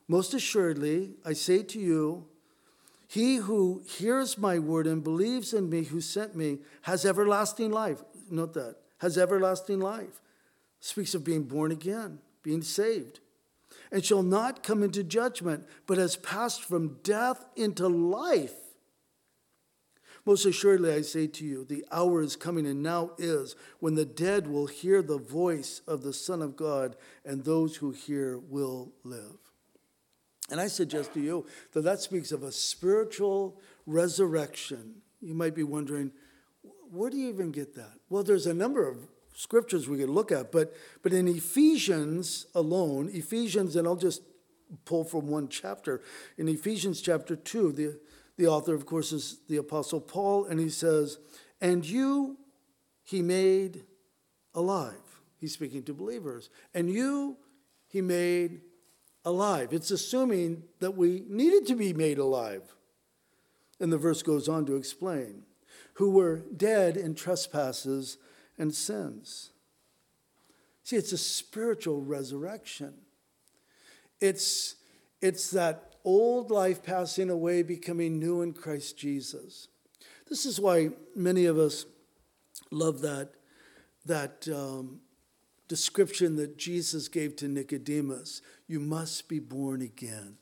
[0.08, 2.28] Most assuredly, I say to you,
[3.08, 8.04] he who hears my word and believes in me who sent me has everlasting life.
[8.30, 8.78] Note that.
[9.00, 10.22] Has everlasting life.
[10.80, 13.20] Speaks of being born again, being saved.
[13.92, 18.54] And shall not come into judgment, but has passed from death into life.
[20.26, 24.06] Most assuredly, I say to you, the hour is coming and now is when the
[24.06, 28.92] dead will hear the voice of the Son of God, and those who hear will
[29.04, 29.38] live.
[30.50, 35.02] And I suggest to you that that speaks of a spiritual resurrection.
[35.22, 36.12] You might be wondering,
[36.92, 37.94] where do you even get that?
[38.10, 38.98] Well, there's a number of
[39.34, 44.22] scriptures we could look at, but, but in Ephesians alone, Ephesians, and I'll just
[44.86, 46.02] pull from one chapter.
[46.38, 48.00] In Ephesians chapter 2, the
[48.38, 51.18] the author, of course, is the Apostle Paul, and he says,
[51.62, 52.38] And you
[53.04, 53.84] he made
[54.54, 54.94] alive.
[55.38, 56.50] He's speaking to believers.
[56.74, 57.38] And you
[57.88, 58.62] he made
[59.26, 59.74] alive.
[59.74, 62.76] It's assuming that we needed to be made alive.
[63.80, 65.44] And the verse goes on to explain
[65.96, 68.18] who were dead in trespasses
[68.58, 69.52] and sins.
[70.84, 72.94] See, it's a spiritual resurrection.
[74.22, 74.76] It's,
[75.22, 79.68] it's that old life passing away, becoming new in Christ Jesus.
[80.30, 81.86] This is why many of us
[82.72, 83.32] love that,
[84.06, 85.00] that um,
[85.68, 90.38] description that Jesus gave to Nicodemus you must be born again.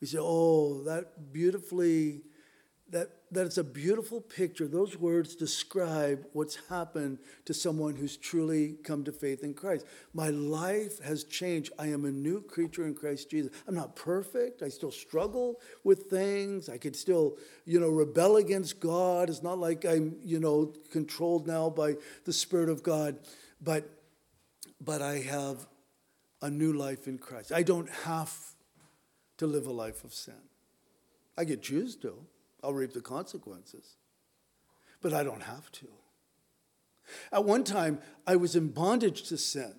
[0.00, 2.22] We say, oh, that beautifully
[2.90, 4.66] that, that it's a beautiful picture.
[4.66, 9.86] Those words describe what's happened to someone who's truly come to faith in Christ.
[10.12, 11.72] My life has changed.
[11.78, 13.52] I am a new creature in Christ Jesus.
[13.68, 14.62] I'm not perfect.
[14.62, 16.68] I still struggle with things.
[16.68, 19.28] I could still, you know, rebel against God.
[19.28, 23.18] It's not like I'm, you know, controlled now by the Spirit of God.
[23.60, 23.88] But
[24.82, 25.66] but I have
[26.42, 27.52] a new life in Christ.
[27.52, 28.34] I don't have
[29.38, 30.34] to live a life of sin.
[31.36, 32.14] I get choose to.
[32.62, 33.96] I'll reap the consequences.
[35.00, 35.88] But I don't have to.
[37.32, 39.74] At one time, I was in bondage to sin.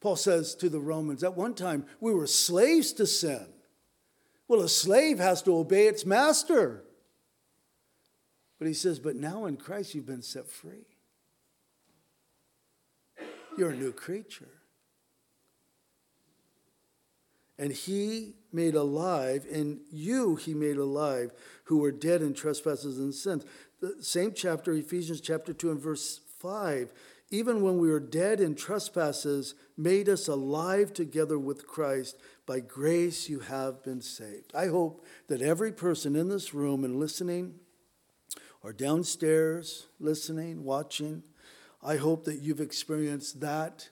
[0.00, 3.46] Paul says to the Romans, at one time, we were slaves to sin.
[4.48, 6.84] Well, a slave has to obey its master.
[8.58, 10.86] But he says, but now in Christ you've been set free.
[13.58, 14.61] You're a new creature
[17.62, 21.30] and he made alive, and you he made alive,
[21.66, 23.44] who were dead in trespasses and sins.
[23.80, 26.92] The same chapter, Ephesians chapter 2 and verse 5.
[27.30, 32.16] Even when we were dead in trespasses, made us alive together with Christ.
[32.46, 34.50] By grace you have been saved.
[34.56, 37.60] I hope that every person in this room and listening,
[38.64, 41.22] or downstairs listening, watching,
[41.80, 43.88] I hope that you've experienced that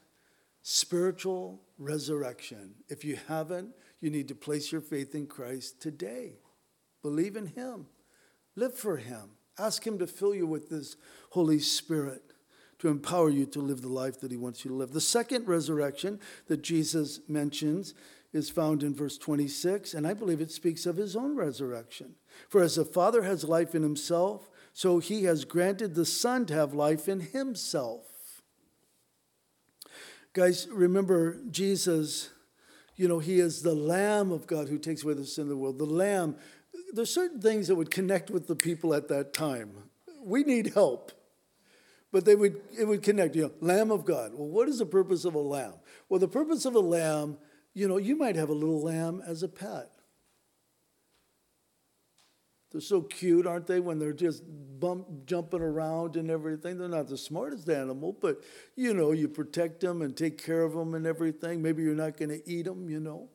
[0.62, 2.74] spiritual resurrection.
[2.88, 6.34] If you haven't, you need to place your faith in Christ today.
[7.02, 7.86] Believe in Him,
[8.56, 9.30] live for Him.
[9.58, 10.96] Ask Him to fill you with His
[11.30, 12.22] Holy Spirit
[12.80, 14.92] to empower you to live the life that He wants you to live.
[14.92, 16.18] The second resurrection
[16.48, 17.94] that Jesus mentions
[18.32, 22.14] is found in verse 26, and I believe it speaks of His own resurrection.
[22.48, 26.54] For as the Father has life in Himself, so He has granted the Son to
[26.54, 28.06] have life in Himself.
[30.32, 32.30] Guys, remember Jesus,
[32.94, 35.56] you know, he is the Lamb of God who takes away the sin of the
[35.56, 35.78] world.
[35.78, 36.36] The Lamb,
[36.92, 39.72] there's certain things that would connect with the people at that time.
[40.22, 41.10] We need help.
[42.12, 44.32] But they would it would connect, you know, Lamb of God.
[44.34, 45.74] Well, what is the purpose of a lamb?
[46.08, 47.38] Well, the purpose of a lamb,
[47.72, 49.90] you know, you might have a little lamb as a pet.
[52.70, 54.44] They're so cute, aren't they, when they're just
[54.78, 56.78] bump, jumping around and everything?
[56.78, 58.42] They're not the smartest animal, but
[58.76, 61.62] you know, you protect them and take care of them and everything.
[61.62, 63.28] Maybe you're not going to eat them, you know.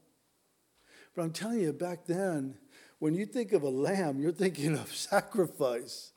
[1.15, 2.55] But I'm telling you, back then,
[2.99, 6.13] when you think of a lamb, you're thinking of sacrifice,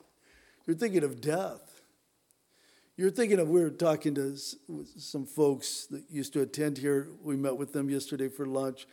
[0.65, 1.81] you're thinking of death.
[2.95, 4.35] You're thinking of, we were talking to
[4.97, 7.07] some folks that used to attend here.
[7.23, 8.87] We met with them yesterday for lunch,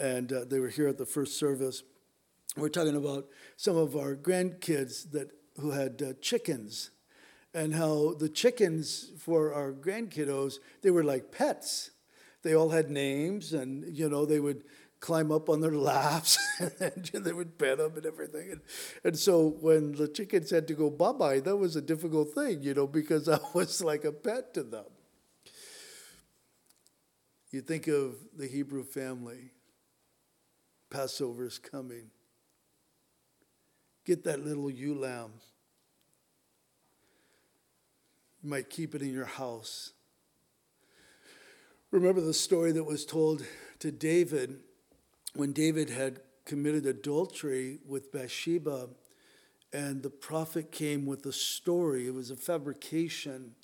[0.00, 1.84] and uh, they were here at the first service.
[2.56, 3.26] We're talking about
[3.56, 6.90] some of our grandkids that who had uh, chickens,
[7.54, 11.90] and how the chickens for our grandkiddos they were like pets.
[12.42, 14.64] They all had names, and you know they would
[15.00, 18.52] climb up on their laps and they would pet them and everything.
[18.52, 18.60] And,
[19.02, 22.62] and so when the chickens had to go bye bye, that was a difficult thing,
[22.62, 24.84] you know, because I was like a pet to them.
[27.50, 29.50] You think of the Hebrew family,
[30.88, 32.10] Passover is coming.
[34.04, 35.32] Get that little ewe lamb.
[38.42, 39.92] You might keep it in your house.
[41.90, 43.44] Remember the story that was told
[43.80, 44.60] to David
[45.34, 48.88] when David had committed adultery with Bathsheba,
[49.72, 52.06] and the prophet came with a story.
[52.06, 53.54] It was a fabrication.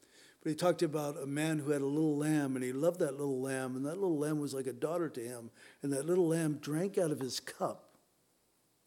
[0.42, 3.18] But he talked about a man who had a little lamb, and he loved that
[3.18, 5.50] little lamb, and that little lamb was like a daughter to him.
[5.82, 7.85] And that little lamb drank out of his cup.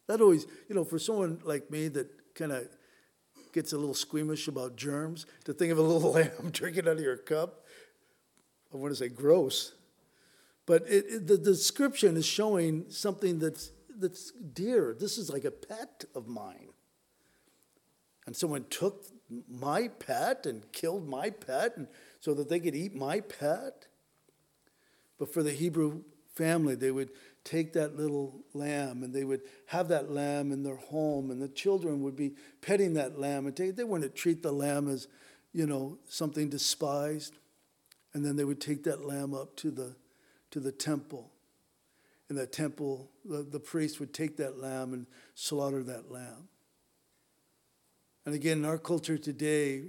[0.09, 2.67] That always, you know, for someone like me that kind of
[3.53, 7.01] gets a little squeamish about germs, to think of a little lamb drinking out of
[7.01, 7.63] your cup,
[8.73, 9.73] I want to say gross.
[10.65, 14.95] But it, it, the description is showing something that's, that's dear.
[14.99, 16.69] This is like a pet of mine.
[18.25, 19.05] And someone took
[19.47, 21.87] my pet and killed my pet and,
[22.19, 23.85] so that they could eat my pet.
[25.19, 26.01] But for the Hebrew
[26.33, 27.11] family, they would
[27.49, 31.47] take that little lamb and they would have that lamb in their home, and the
[31.63, 35.07] children would be petting that lamb and take, they wouldn't treat the lamb as,
[35.53, 37.33] you know, something despised.
[38.13, 39.95] And then they would take that lamb up to the
[40.51, 41.31] to the temple.
[42.29, 46.47] and that temple, the, the priest would take that lamb and slaughter that lamb.
[48.25, 49.83] And again, in our culture today,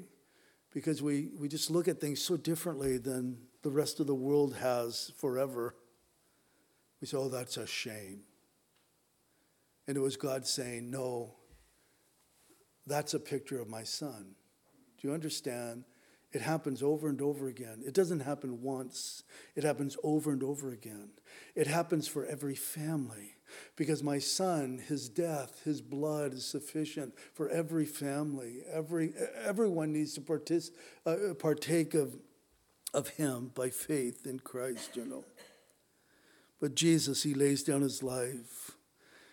[0.72, 4.54] because we, we just look at things so differently than the rest of the world
[4.56, 5.74] has forever,
[7.01, 8.20] we say, oh, that's a shame.
[9.88, 11.34] And it was God saying, no,
[12.86, 14.34] that's a picture of my son.
[14.98, 15.84] Do you understand?
[16.32, 17.82] It happens over and over again.
[17.84, 19.24] It doesn't happen once,
[19.57, 21.11] it happens over and over again.
[21.57, 23.34] It happens for every family
[23.74, 28.59] because my son, his death, his blood is sufficient for every family.
[28.72, 29.12] Every,
[29.44, 30.70] everyone needs to partic-
[31.05, 32.16] uh, partake of,
[32.94, 35.24] of him by faith in Christ, you know.
[36.61, 38.72] But Jesus, he lays down his life.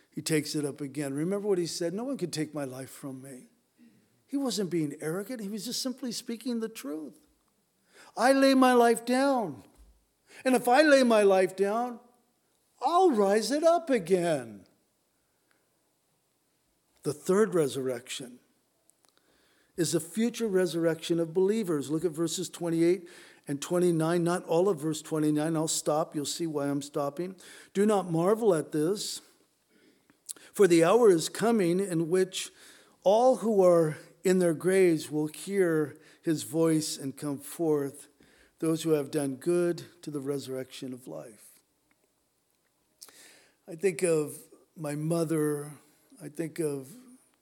[0.09, 1.13] He takes it up again.
[1.13, 1.93] Remember what he said?
[1.93, 3.49] No one can take my life from me.
[4.25, 7.17] He wasn't being arrogant, he was just simply speaking the truth.
[8.15, 9.63] I lay my life down.
[10.43, 11.99] And if I lay my life down,
[12.81, 14.61] I'll rise it up again.
[17.03, 18.39] The third resurrection
[19.77, 21.89] is the future resurrection of believers.
[21.89, 23.07] Look at verses 28
[23.47, 25.55] and 29, not all of verse 29.
[25.55, 26.15] I'll stop.
[26.15, 27.35] You'll see why I'm stopping.
[27.73, 29.21] Do not marvel at this,
[30.53, 32.51] for the hour is coming in which
[33.03, 38.09] all who are in their graves will hear his voice and come forth,
[38.59, 41.53] those who have done good to the resurrection of life.
[43.69, 44.33] I think of
[44.75, 45.71] my mother,
[46.21, 46.87] I think of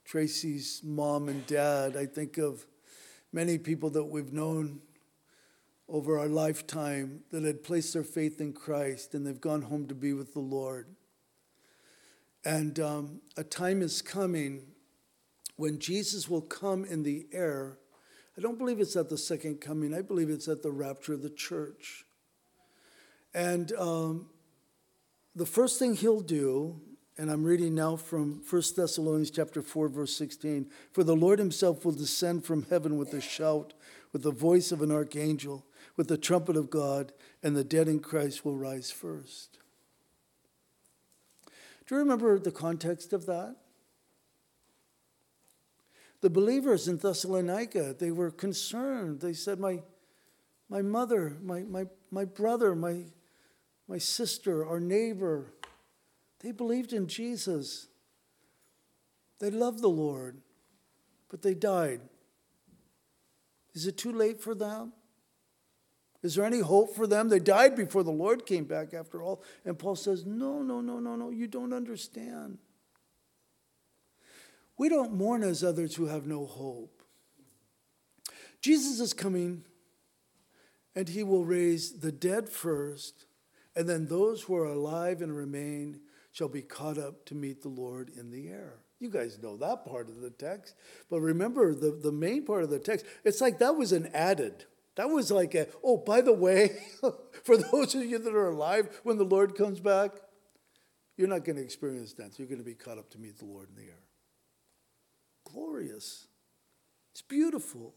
[0.04, 2.66] Tracy's mom and dad, I think of
[3.34, 4.82] many people that we've known
[5.88, 9.96] over our lifetime that had placed their faith in Christ and they've gone home to
[9.96, 10.88] be with the Lord.
[12.44, 14.64] And um, a time is coming
[15.58, 17.78] when Jesus will come in the air,
[18.38, 21.22] I don't believe it's at the second coming, I believe it's at the rapture of
[21.22, 22.06] the church.
[23.34, 24.28] And um,
[25.36, 26.80] the first thing he'll do,
[27.18, 31.86] and I'm reading now from 1 Thessalonians chapter 4, verse 16, for the Lord himself
[31.86, 33.74] will descend from heaven with a shout,
[34.12, 35.66] with the voice of an archangel,
[35.98, 39.60] with the trumpet of God, and the dead in Christ will rise first.
[41.88, 43.56] Do you remember the context of that?
[46.22, 49.22] The believers in Thessalonica, they were concerned.
[49.22, 49.84] They said, My,
[50.70, 53.04] my mother, my, my, my brother, my,
[53.88, 55.54] my sister, our neighbor,
[56.40, 57.88] they believed in Jesus.
[59.40, 60.42] They loved the Lord,
[61.30, 62.02] but they died.
[63.74, 64.94] Is it too late for them?
[66.26, 67.30] Is there any hope for them?
[67.30, 69.44] They died before the Lord came back, after all.
[69.64, 72.58] And Paul says, No, no, no, no, no, you don't understand.
[74.76, 77.04] We don't mourn as others who have no hope.
[78.60, 79.66] Jesus is coming
[80.96, 83.28] and he will raise the dead first,
[83.76, 86.00] and then those who are alive and remain
[86.32, 88.80] shall be caught up to meet the Lord in the air.
[88.98, 90.74] You guys know that part of the text.
[91.08, 94.66] But remember the, the main part of the text, it's like that was an added.
[94.96, 96.78] That was like a, oh, by the way,
[97.44, 100.12] for those of you that are alive when the Lord comes back,
[101.18, 102.38] you're not going to experience death.
[102.40, 104.04] You're going to be caught up to meet the Lord in the air.
[105.52, 106.28] Glorious.
[107.12, 107.94] It's beautiful.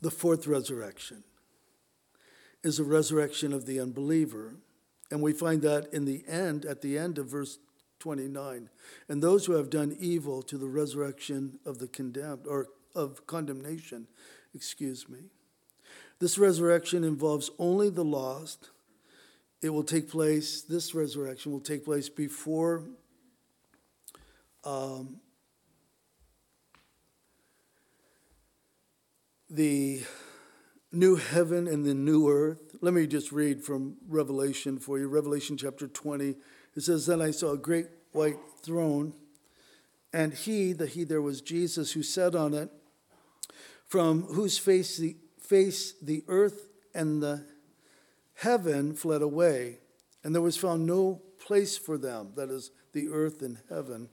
[0.00, 1.24] The fourth resurrection
[2.62, 4.56] is a resurrection of the unbeliever.
[5.10, 7.58] And we find that in the end, at the end of verse
[8.00, 8.68] 29.
[9.08, 14.08] And those who have done evil to the resurrection of the condemned, or of condemnation,
[14.54, 15.30] excuse me.
[16.18, 18.70] This resurrection involves only the lost.
[19.62, 22.84] It will take place, this resurrection will take place before
[24.64, 25.20] um,
[29.50, 30.02] the
[30.90, 32.76] new heaven and the new earth.
[32.80, 35.08] Let me just read from Revelation for you.
[35.08, 36.34] Revelation chapter 20.
[36.74, 39.14] It says, Then I saw a great white throne,
[40.12, 42.70] and he, the he there was Jesus, who sat on it,
[43.86, 47.44] from whose face the, face the earth and the
[48.34, 49.78] heaven fled away,
[50.22, 54.08] and there was found no place for them, that is, the earth and heaven.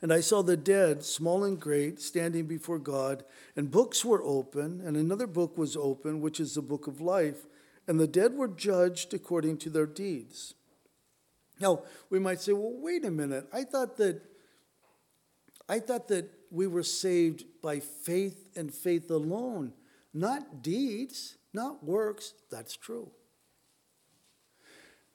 [0.00, 4.80] And I saw the dead, small and great, standing before God, and books were open,
[4.84, 7.46] and another book was open, which is the book of life,
[7.86, 10.54] and the dead were judged according to their deeds.
[11.60, 13.46] Now, we might say, well, wait a minute.
[13.52, 14.22] I thought that
[15.68, 19.72] I thought that we were saved by faith and faith alone,
[20.14, 22.34] not deeds, not works.
[22.50, 23.10] That's true.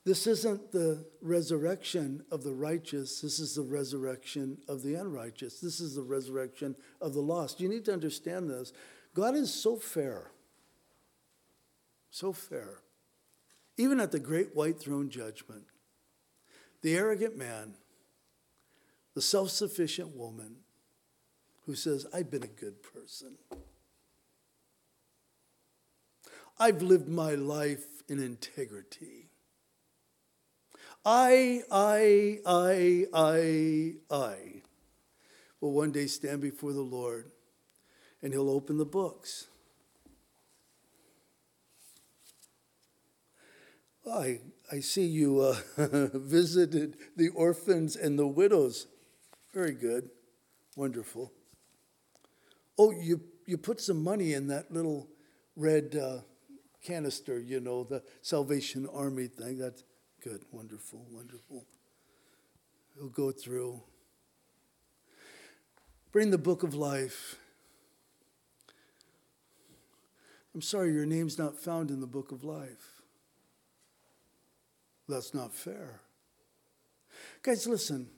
[0.03, 3.21] This isn't the resurrection of the righteous.
[3.21, 5.59] This is the resurrection of the unrighteous.
[5.59, 7.61] This is the resurrection of the lost.
[7.61, 8.73] You need to understand this.
[9.13, 10.31] God is so fair.
[12.09, 12.79] So fair.
[13.77, 15.65] Even at the great white throne judgment,
[16.81, 17.75] the arrogant man,
[19.13, 20.57] the self sufficient woman
[21.65, 23.37] who says, I've been a good person,
[26.59, 29.29] I've lived my life in integrity.
[31.03, 34.35] I, I, I, I, I
[35.59, 37.31] will one day stand before the Lord
[38.21, 39.47] and he'll open the books.
[44.09, 44.39] I,
[44.71, 45.57] I see you uh,
[46.13, 48.87] visited the orphans and the widows.
[49.53, 50.09] Very good.
[50.75, 51.31] Wonderful.
[52.81, 55.07] Oh, you, you put some money in that little
[55.55, 56.21] red uh,
[56.83, 59.57] canister, you know, the Salvation Army thing.
[59.57, 59.83] That's
[60.23, 61.65] Good, wonderful, wonderful.
[62.95, 63.81] We'll go through.
[66.11, 67.37] Bring the book of life.
[70.53, 73.01] I'm sorry, your name's not found in the book of life.
[75.09, 76.01] That's not fair.
[77.41, 78.09] Guys, listen.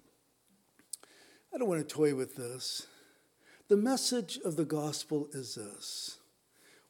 [1.54, 2.86] I don't want to toy with this.
[3.70, 6.18] The message of the gospel is this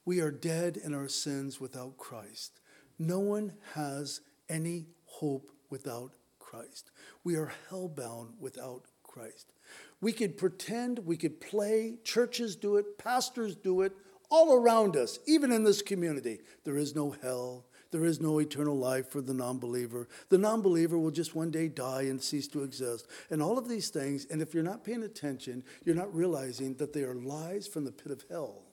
[0.05, 2.59] we are dead in our sins without Christ.
[2.97, 6.89] No one has any hope without Christ.
[7.23, 9.53] We are hellbound without Christ.
[10.01, 13.93] We could pretend, we could play, churches do it, pastors do it,
[14.31, 16.39] all around us, even in this community.
[16.63, 17.65] There is no hell.
[17.93, 20.07] There is no eternal life for the non believer.
[20.29, 23.05] The non believer will just one day die and cease to exist.
[23.29, 26.91] And all of these things, and if you're not paying attention, you're not realizing that
[26.91, 28.63] they are lies from the pit of hell.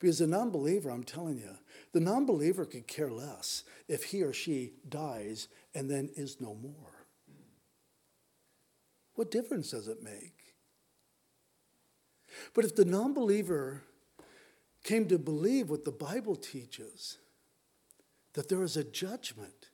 [0.00, 1.58] Because the non believer, I'm telling you,
[1.92, 6.54] the non believer could care less if he or she dies and then is no
[6.54, 7.06] more.
[9.16, 10.54] What difference does it make?
[12.54, 13.82] But if the non believer
[14.82, 17.18] came to believe what the Bible teaches,
[18.34, 19.70] that there is a judgment,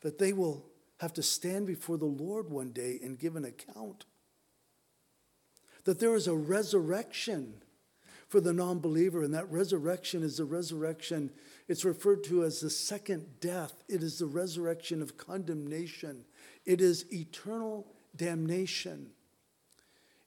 [0.00, 0.66] that they will
[1.00, 4.04] have to stand before the Lord one day and give an account,
[5.84, 7.54] that there is a resurrection
[8.28, 11.30] for the non believer, and that resurrection is the resurrection
[11.66, 13.82] it's referred to as the second death.
[13.88, 16.24] It is the resurrection of condemnation.
[16.66, 19.10] It is eternal damnation.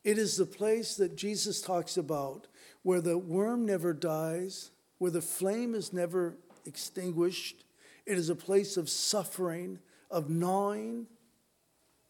[0.04, 2.48] It is the place that Jesus talks about
[2.82, 6.38] where the worm never dies, where the flame is never
[6.68, 7.64] extinguished.
[8.06, 9.80] It is a place of suffering,
[10.12, 11.08] of gnawing,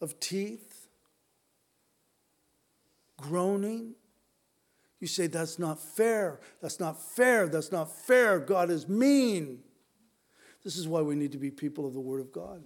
[0.00, 0.88] of teeth,
[3.16, 3.94] groaning,
[5.00, 6.40] you say, that's not fair.
[6.60, 7.48] That's not fair.
[7.48, 8.40] That's not fair.
[8.40, 9.60] God is mean.
[10.64, 12.64] This is why we need to be people of the Word of God.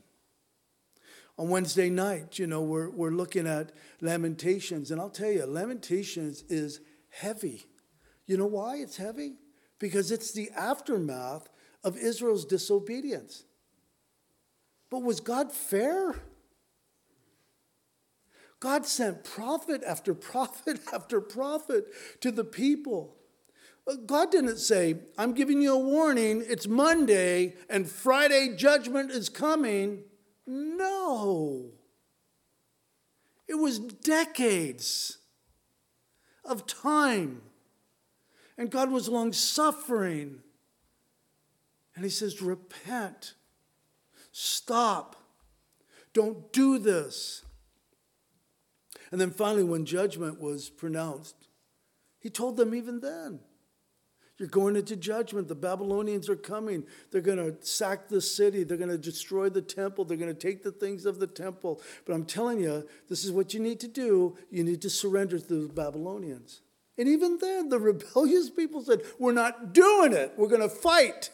[1.38, 6.42] On Wednesday night, you know, we're, we're looking at Lamentations, and I'll tell you, Lamentations
[6.48, 6.80] is
[7.10, 7.64] heavy.
[8.26, 9.34] You know why it's heavy?
[9.78, 11.48] Because it's the aftermath
[11.84, 13.44] of Israel's disobedience.
[14.90, 16.14] But was God fair?
[18.60, 21.86] God sent prophet after prophet after prophet
[22.20, 23.16] to the people.
[23.88, 29.28] Uh, God didn't say, I'm giving you a warning, it's Monday, and Friday judgment is
[29.28, 30.04] coming.
[30.46, 31.72] No.
[33.48, 35.18] It was decades
[36.44, 37.42] of time.
[38.56, 40.40] And God was long suffering.
[41.94, 43.34] And He says, Repent.
[44.32, 45.16] Stop.
[46.12, 47.42] Don't do this.
[49.10, 51.48] And then finally, when judgment was pronounced,
[52.18, 53.40] He told them even then
[54.42, 55.46] you're going into judgment.
[55.46, 56.82] The Babylonians are coming.
[57.12, 58.64] They're going to sack the city.
[58.64, 60.04] They're going to destroy the temple.
[60.04, 61.80] They're going to take the things of the temple.
[62.04, 64.36] But I'm telling you, this is what you need to do.
[64.50, 66.60] You need to surrender to the Babylonians.
[66.98, 70.32] And even then, the rebellious people said, We're not doing it.
[70.36, 71.30] We're going to fight.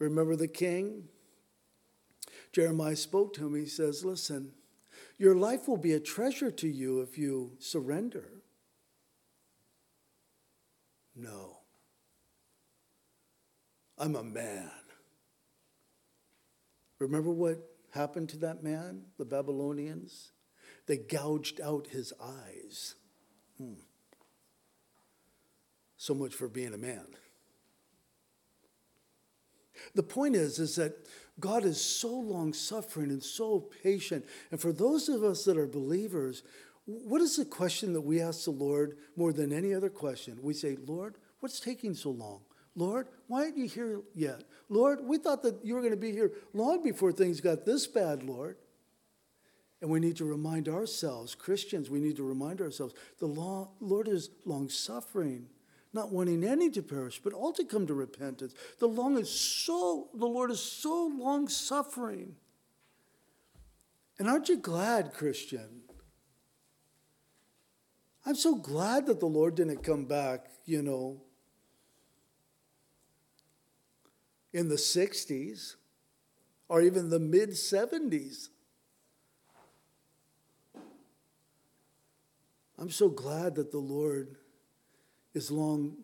[0.00, 1.04] Remember the king?
[2.52, 3.54] Jeremiah spoke to him.
[3.54, 4.52] He says, Listen,
[5.18, 8.32] your life will be a treasure to you if you surrender.
[11.14, 11.58] No.
[13.98, 14.70] I'm a man.
[16.98, 17.58] Remember what
[17.90, 20.32] happened to that man, the Babylonians?
[20.86, 22.94] They gouged out his eyes.
[23.58, 23.74] Hmm.
[25.98, 27.06] So much for being a man.
[29.94, 30.94] The point is, is that
[31.38, 34.26] God is so long suffering and so patient.
[34.50, 36.42] And for those of us that are believers,
[36.84, 40.38] what is the question that we ask the Lord more than any other question?
[40.42, 42.40] We say, Lord, what's taking so long?
[42.74, 44.44] Lord, why aren't you here yet?
[44.68, 47.86] Lord, we thought that you were going to be here long before things got this
[47.86, 48.56] bad, Lord.
[49.82, 53.26] And we need to remind ourselves, Christians, we need to remind ourselves the
[53.80, 55.46] Lord is long suffering,
[55.92, 58.54] not wanting any to perish, but all to come to repentance.
[58.78, 62.36] The long is so the Lord is so long suffering.
[64.18, 65.80] And aren't you glad, Christian,
[68.26, 71.22] I'm so glad that the Lord didn't come back, you know,
[74.52, 75.76] in the 60s
[76.68, 78.48] or even the mid 70s.
[82.78, 84.36] I'm so glad that the Lord
[85.34, 85.96] is long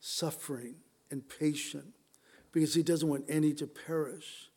[0.00, 0.76] suffering
[1.10, 1.94] and patient
[2.52, 4.50] because he doesn't want any to perish.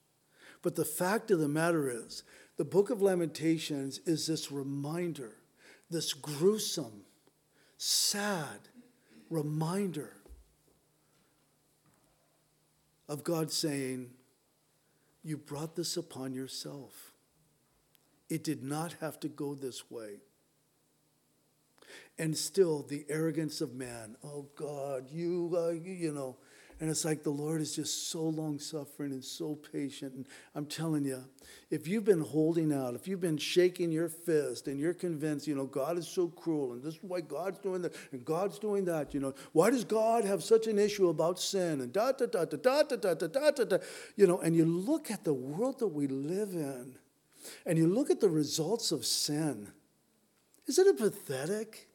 [0.62, 2.24] But the fact of the matter is,
[2.58, 5.38] the book of Lamentations is this reminder
[5.90, 7.02] this gruesome,
[7.78, 8.70] sad
[9.30, 10.14] reminder
[13.10, 14.12] of God saying,
[15.22, 17.12] You brought this upon yourself.
[18.30, 20.22] It did not have to go this way.
[22.18, 26.38] And still, the arrogance of man, oh God, you, uh, you know,
[26.82, 30.16] and it's like the Lord is just so long suffering and so patient.
[30.16, 30.26] And
[30.56, 31.24] I'm telling you,
[31.70, 35.54] if you've been holding out, if you've been shaking your fist and you're convinced, you
[35.54, 38.86] know, God is so cruel and this is why God's doing that and God's doing
[38.86, 42.26] that, you know, why does God have such an issue about sin and da da
[42.26, 43.78] da da da da da da da da da,
[44.16, 46.96] you know, and you look at the world that we live in
[47.68, 49.72] and you look at the results of sin.
[50.68, 51.88] Isn't it pathetic?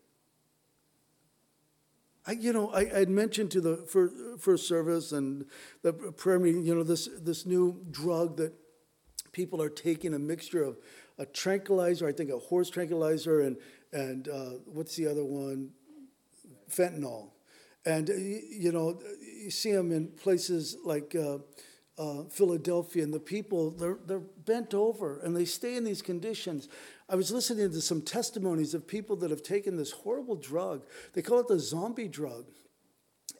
[2.26, 5.46] I, you know, I had mentioned to the first, first service and
[5.82, 8.52] the prayer meeting, you know, this, this new drug that
[9.32, 10.76] people are taking a mixture of
[11.18, 13.56] a tranquilizer, I think a horse tranquilizer, and,
[13.92, 15.70] and uh, what's the other one?
[16.68, 17.30] Fentanyl.
[17.84, 21.38] And, you know, you see them in places like uh,
[21.98, 26.68] uh, Philadelphia, and the people, they're, they're bent over and they stay in these conditions.
[27.08, 30.84] I was listening to some testimonies of people that have taken this horrible drug.
[31.12, 32.46] They call it the zombie drug.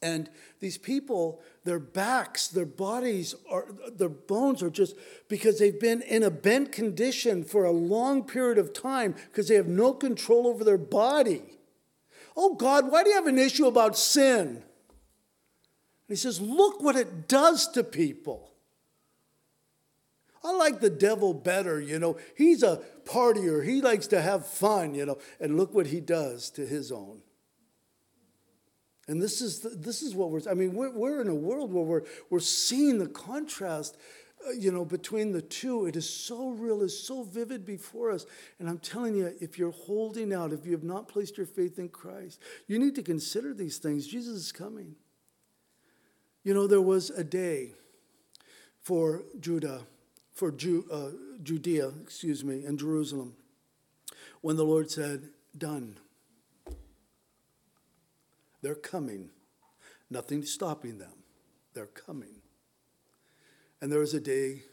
[0.03, 4.95] And these people, their backs, their bodies, are, their bones are just
[5.29, 9.55] because they've been in a bent condition for a long period of time because they
[9.55, 11.43] have no control over their body.
[12.37, 14.47] Oh God, why do you have an issue about sin?
[14.49, 14.63] And
[16.09, 18.53] he says, Look what it does to people.
[20.45, 22.17] I like the devil better, you know.
[22.37, 25.19] He's a partier, he likes to have fun, you know.
[25.41, 27.23] And look what he does to his own.
[29.09, 31.85] And this is, this is what we're, I mean, we're, we're in a world where
[31.85, 33.97] we're, we're seeing the contrast,
[34.47, 35.87] uh, you know, between the two.
[35.87, 38.27] It is so real, it's so vivid before us.
[38.59, 41.79] And I'm telling you, if you're holding out, if you have not placed your faith
[41.79, 44.09] in Christ, you need to consider these things.
[44.09, 44.97] Jesus is coming.
[46.43, 47.75] You know, there was a day
[48.81, 49.83] for Judah
[50.37, 51.11] for Ju- uh,
[51.43, 53.35] Judea, excuse me, and Jerusalem,
[54.43, 55.97] when the Lord said, Done.
[58.61, 59.31] They're coming.
[60.11, 61.15] Nothing stopping them.
[61.73, 62.43] They're coming.
[63.81, 64.65] And there is a day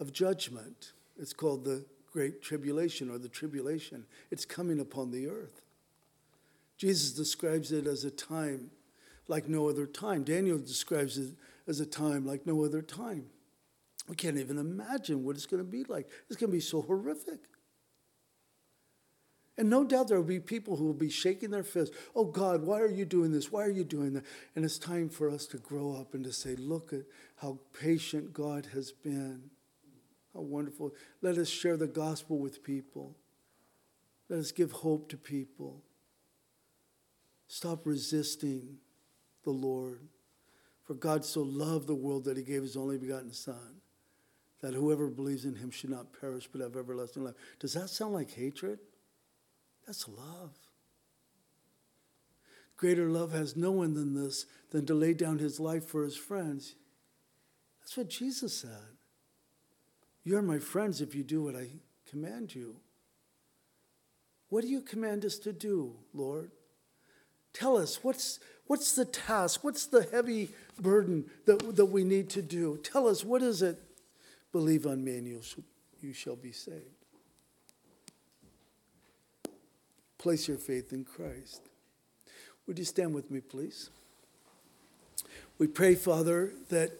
[0.00, 0.92] of judgment.
[1.16, 4.06] It's called the Great Tribulation or the Tribulation.
[4.32, 5.62] It's coming upon the earth.
[6.76, 8.72] Jesus describes it as a time
[9.28, 10.24] like no other time.
[10.24, 11.34] Daniel describes it
[11.68, 13.26] as a time like no other time.
[14.08, 16.08] We can't even imagine what it's going to be like.
[16.28, 17.40] It's going to be so horrific.
[19.56, 21.96] And no doubt there will be people who will be shaking their fists.
[22.14, 23.52] Oh God, why are you doing this?
[23.52, 24.24] Why are you doing that?
[24.56, 27.02] And it's time for us to grow up and to say, look at
[27.36, 29.50] how patient God has been.
[30.34, 30.92] How wonderful.
[31.22, 33.16] Let us share the gospel with people.
[34.28, 35.82] Let us give hope to people.
[37.46, 38.78] Stop resisting
[39.44, 40.00] the Lord.
[40.82, 43.80] For God so loved the world that he gave his only begotten Son,
[44.64, 47.34] that whoever believes in him should not perish but have everlasting life.
[47.60, 48.78] Does that sound like hatred?
[49.86, 50.56] That's love.
[52.78, 56.16] Greater love has no one than this, than to lay down his life for his
[56.16, 56.76] friends.
[57.82, 58.96] That's what Jesus said.
[60.24, 61.68] You're my friends if you do what I
[62.08, 62.76] command you.
[64.48, 66.50] What do you command us to do, Lord?
[67.52, 69.62] Tell us, what's, what's the task?
[69.62, 72.78] What's the heavy burden that, that we need to do?
[72.82, 73.78] Tell us, what is it?
[74.54, 75.40] Believe on me and you,
[76.00, 76.78] you shall be saved.
[80.16, 81.60] Place your faith in Christ.
[82.68, 83.90] Would you stand with me, please?
[85.58, 86.92] We pray, Father, that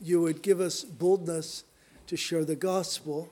[0.00, 1.64] you would give us boldness
[2.06, 3.28] to share the gospel.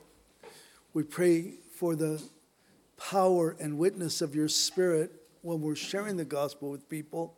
[0.92, 2.22] We pray for the
[2.98, 7.32] power and witness of your Spirit when we're sharing the gospel with people,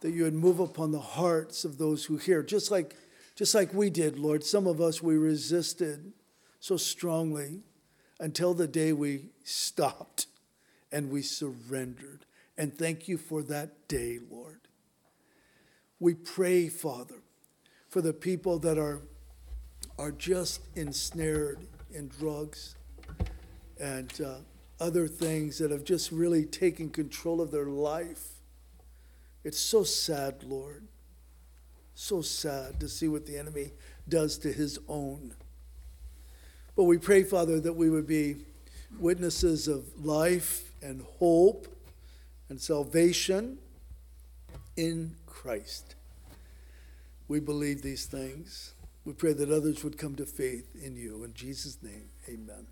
[0.00, 2.96] that you would move upon the hearts of those who hear, just like,
[3.40, 4.44] just like we did, Lord.
[4.44, 6.12] Some of us, we resisted
[6.58, 7.62] so strongly
[8.18, 10.26] until the day we stopped
[10.92, 12.26] and we surrendered.
[12.58, 14.60] And thank you for that day, Lord.
[15.98, 17.22] We pray, Father,
[17.88, 19.00] for the people that are,
[19.98, 22.76] are just ensnared in drugs
[23.80, 24.34] and uh,
[24.78, 28.32] other things that have just really taken control of their life.
[29.44, 30.88] It's so sad, Lord.
[31.94, 33.72] So sad to see what the enemy
[34.08, 35.34] does to his own.
[36.76, 38.36] But we pray, Father, that we would be
[38.98, 41.68] witnesses of life and hope
[42.48, 43.58] and salvation
[44.76, 45.94] in Christ.
[47.28, 48.74] We believe these things.
[49.04, 51.24] We pray that others would come to faith in you.
[51.24, 52.66] In Jesus' name, amen.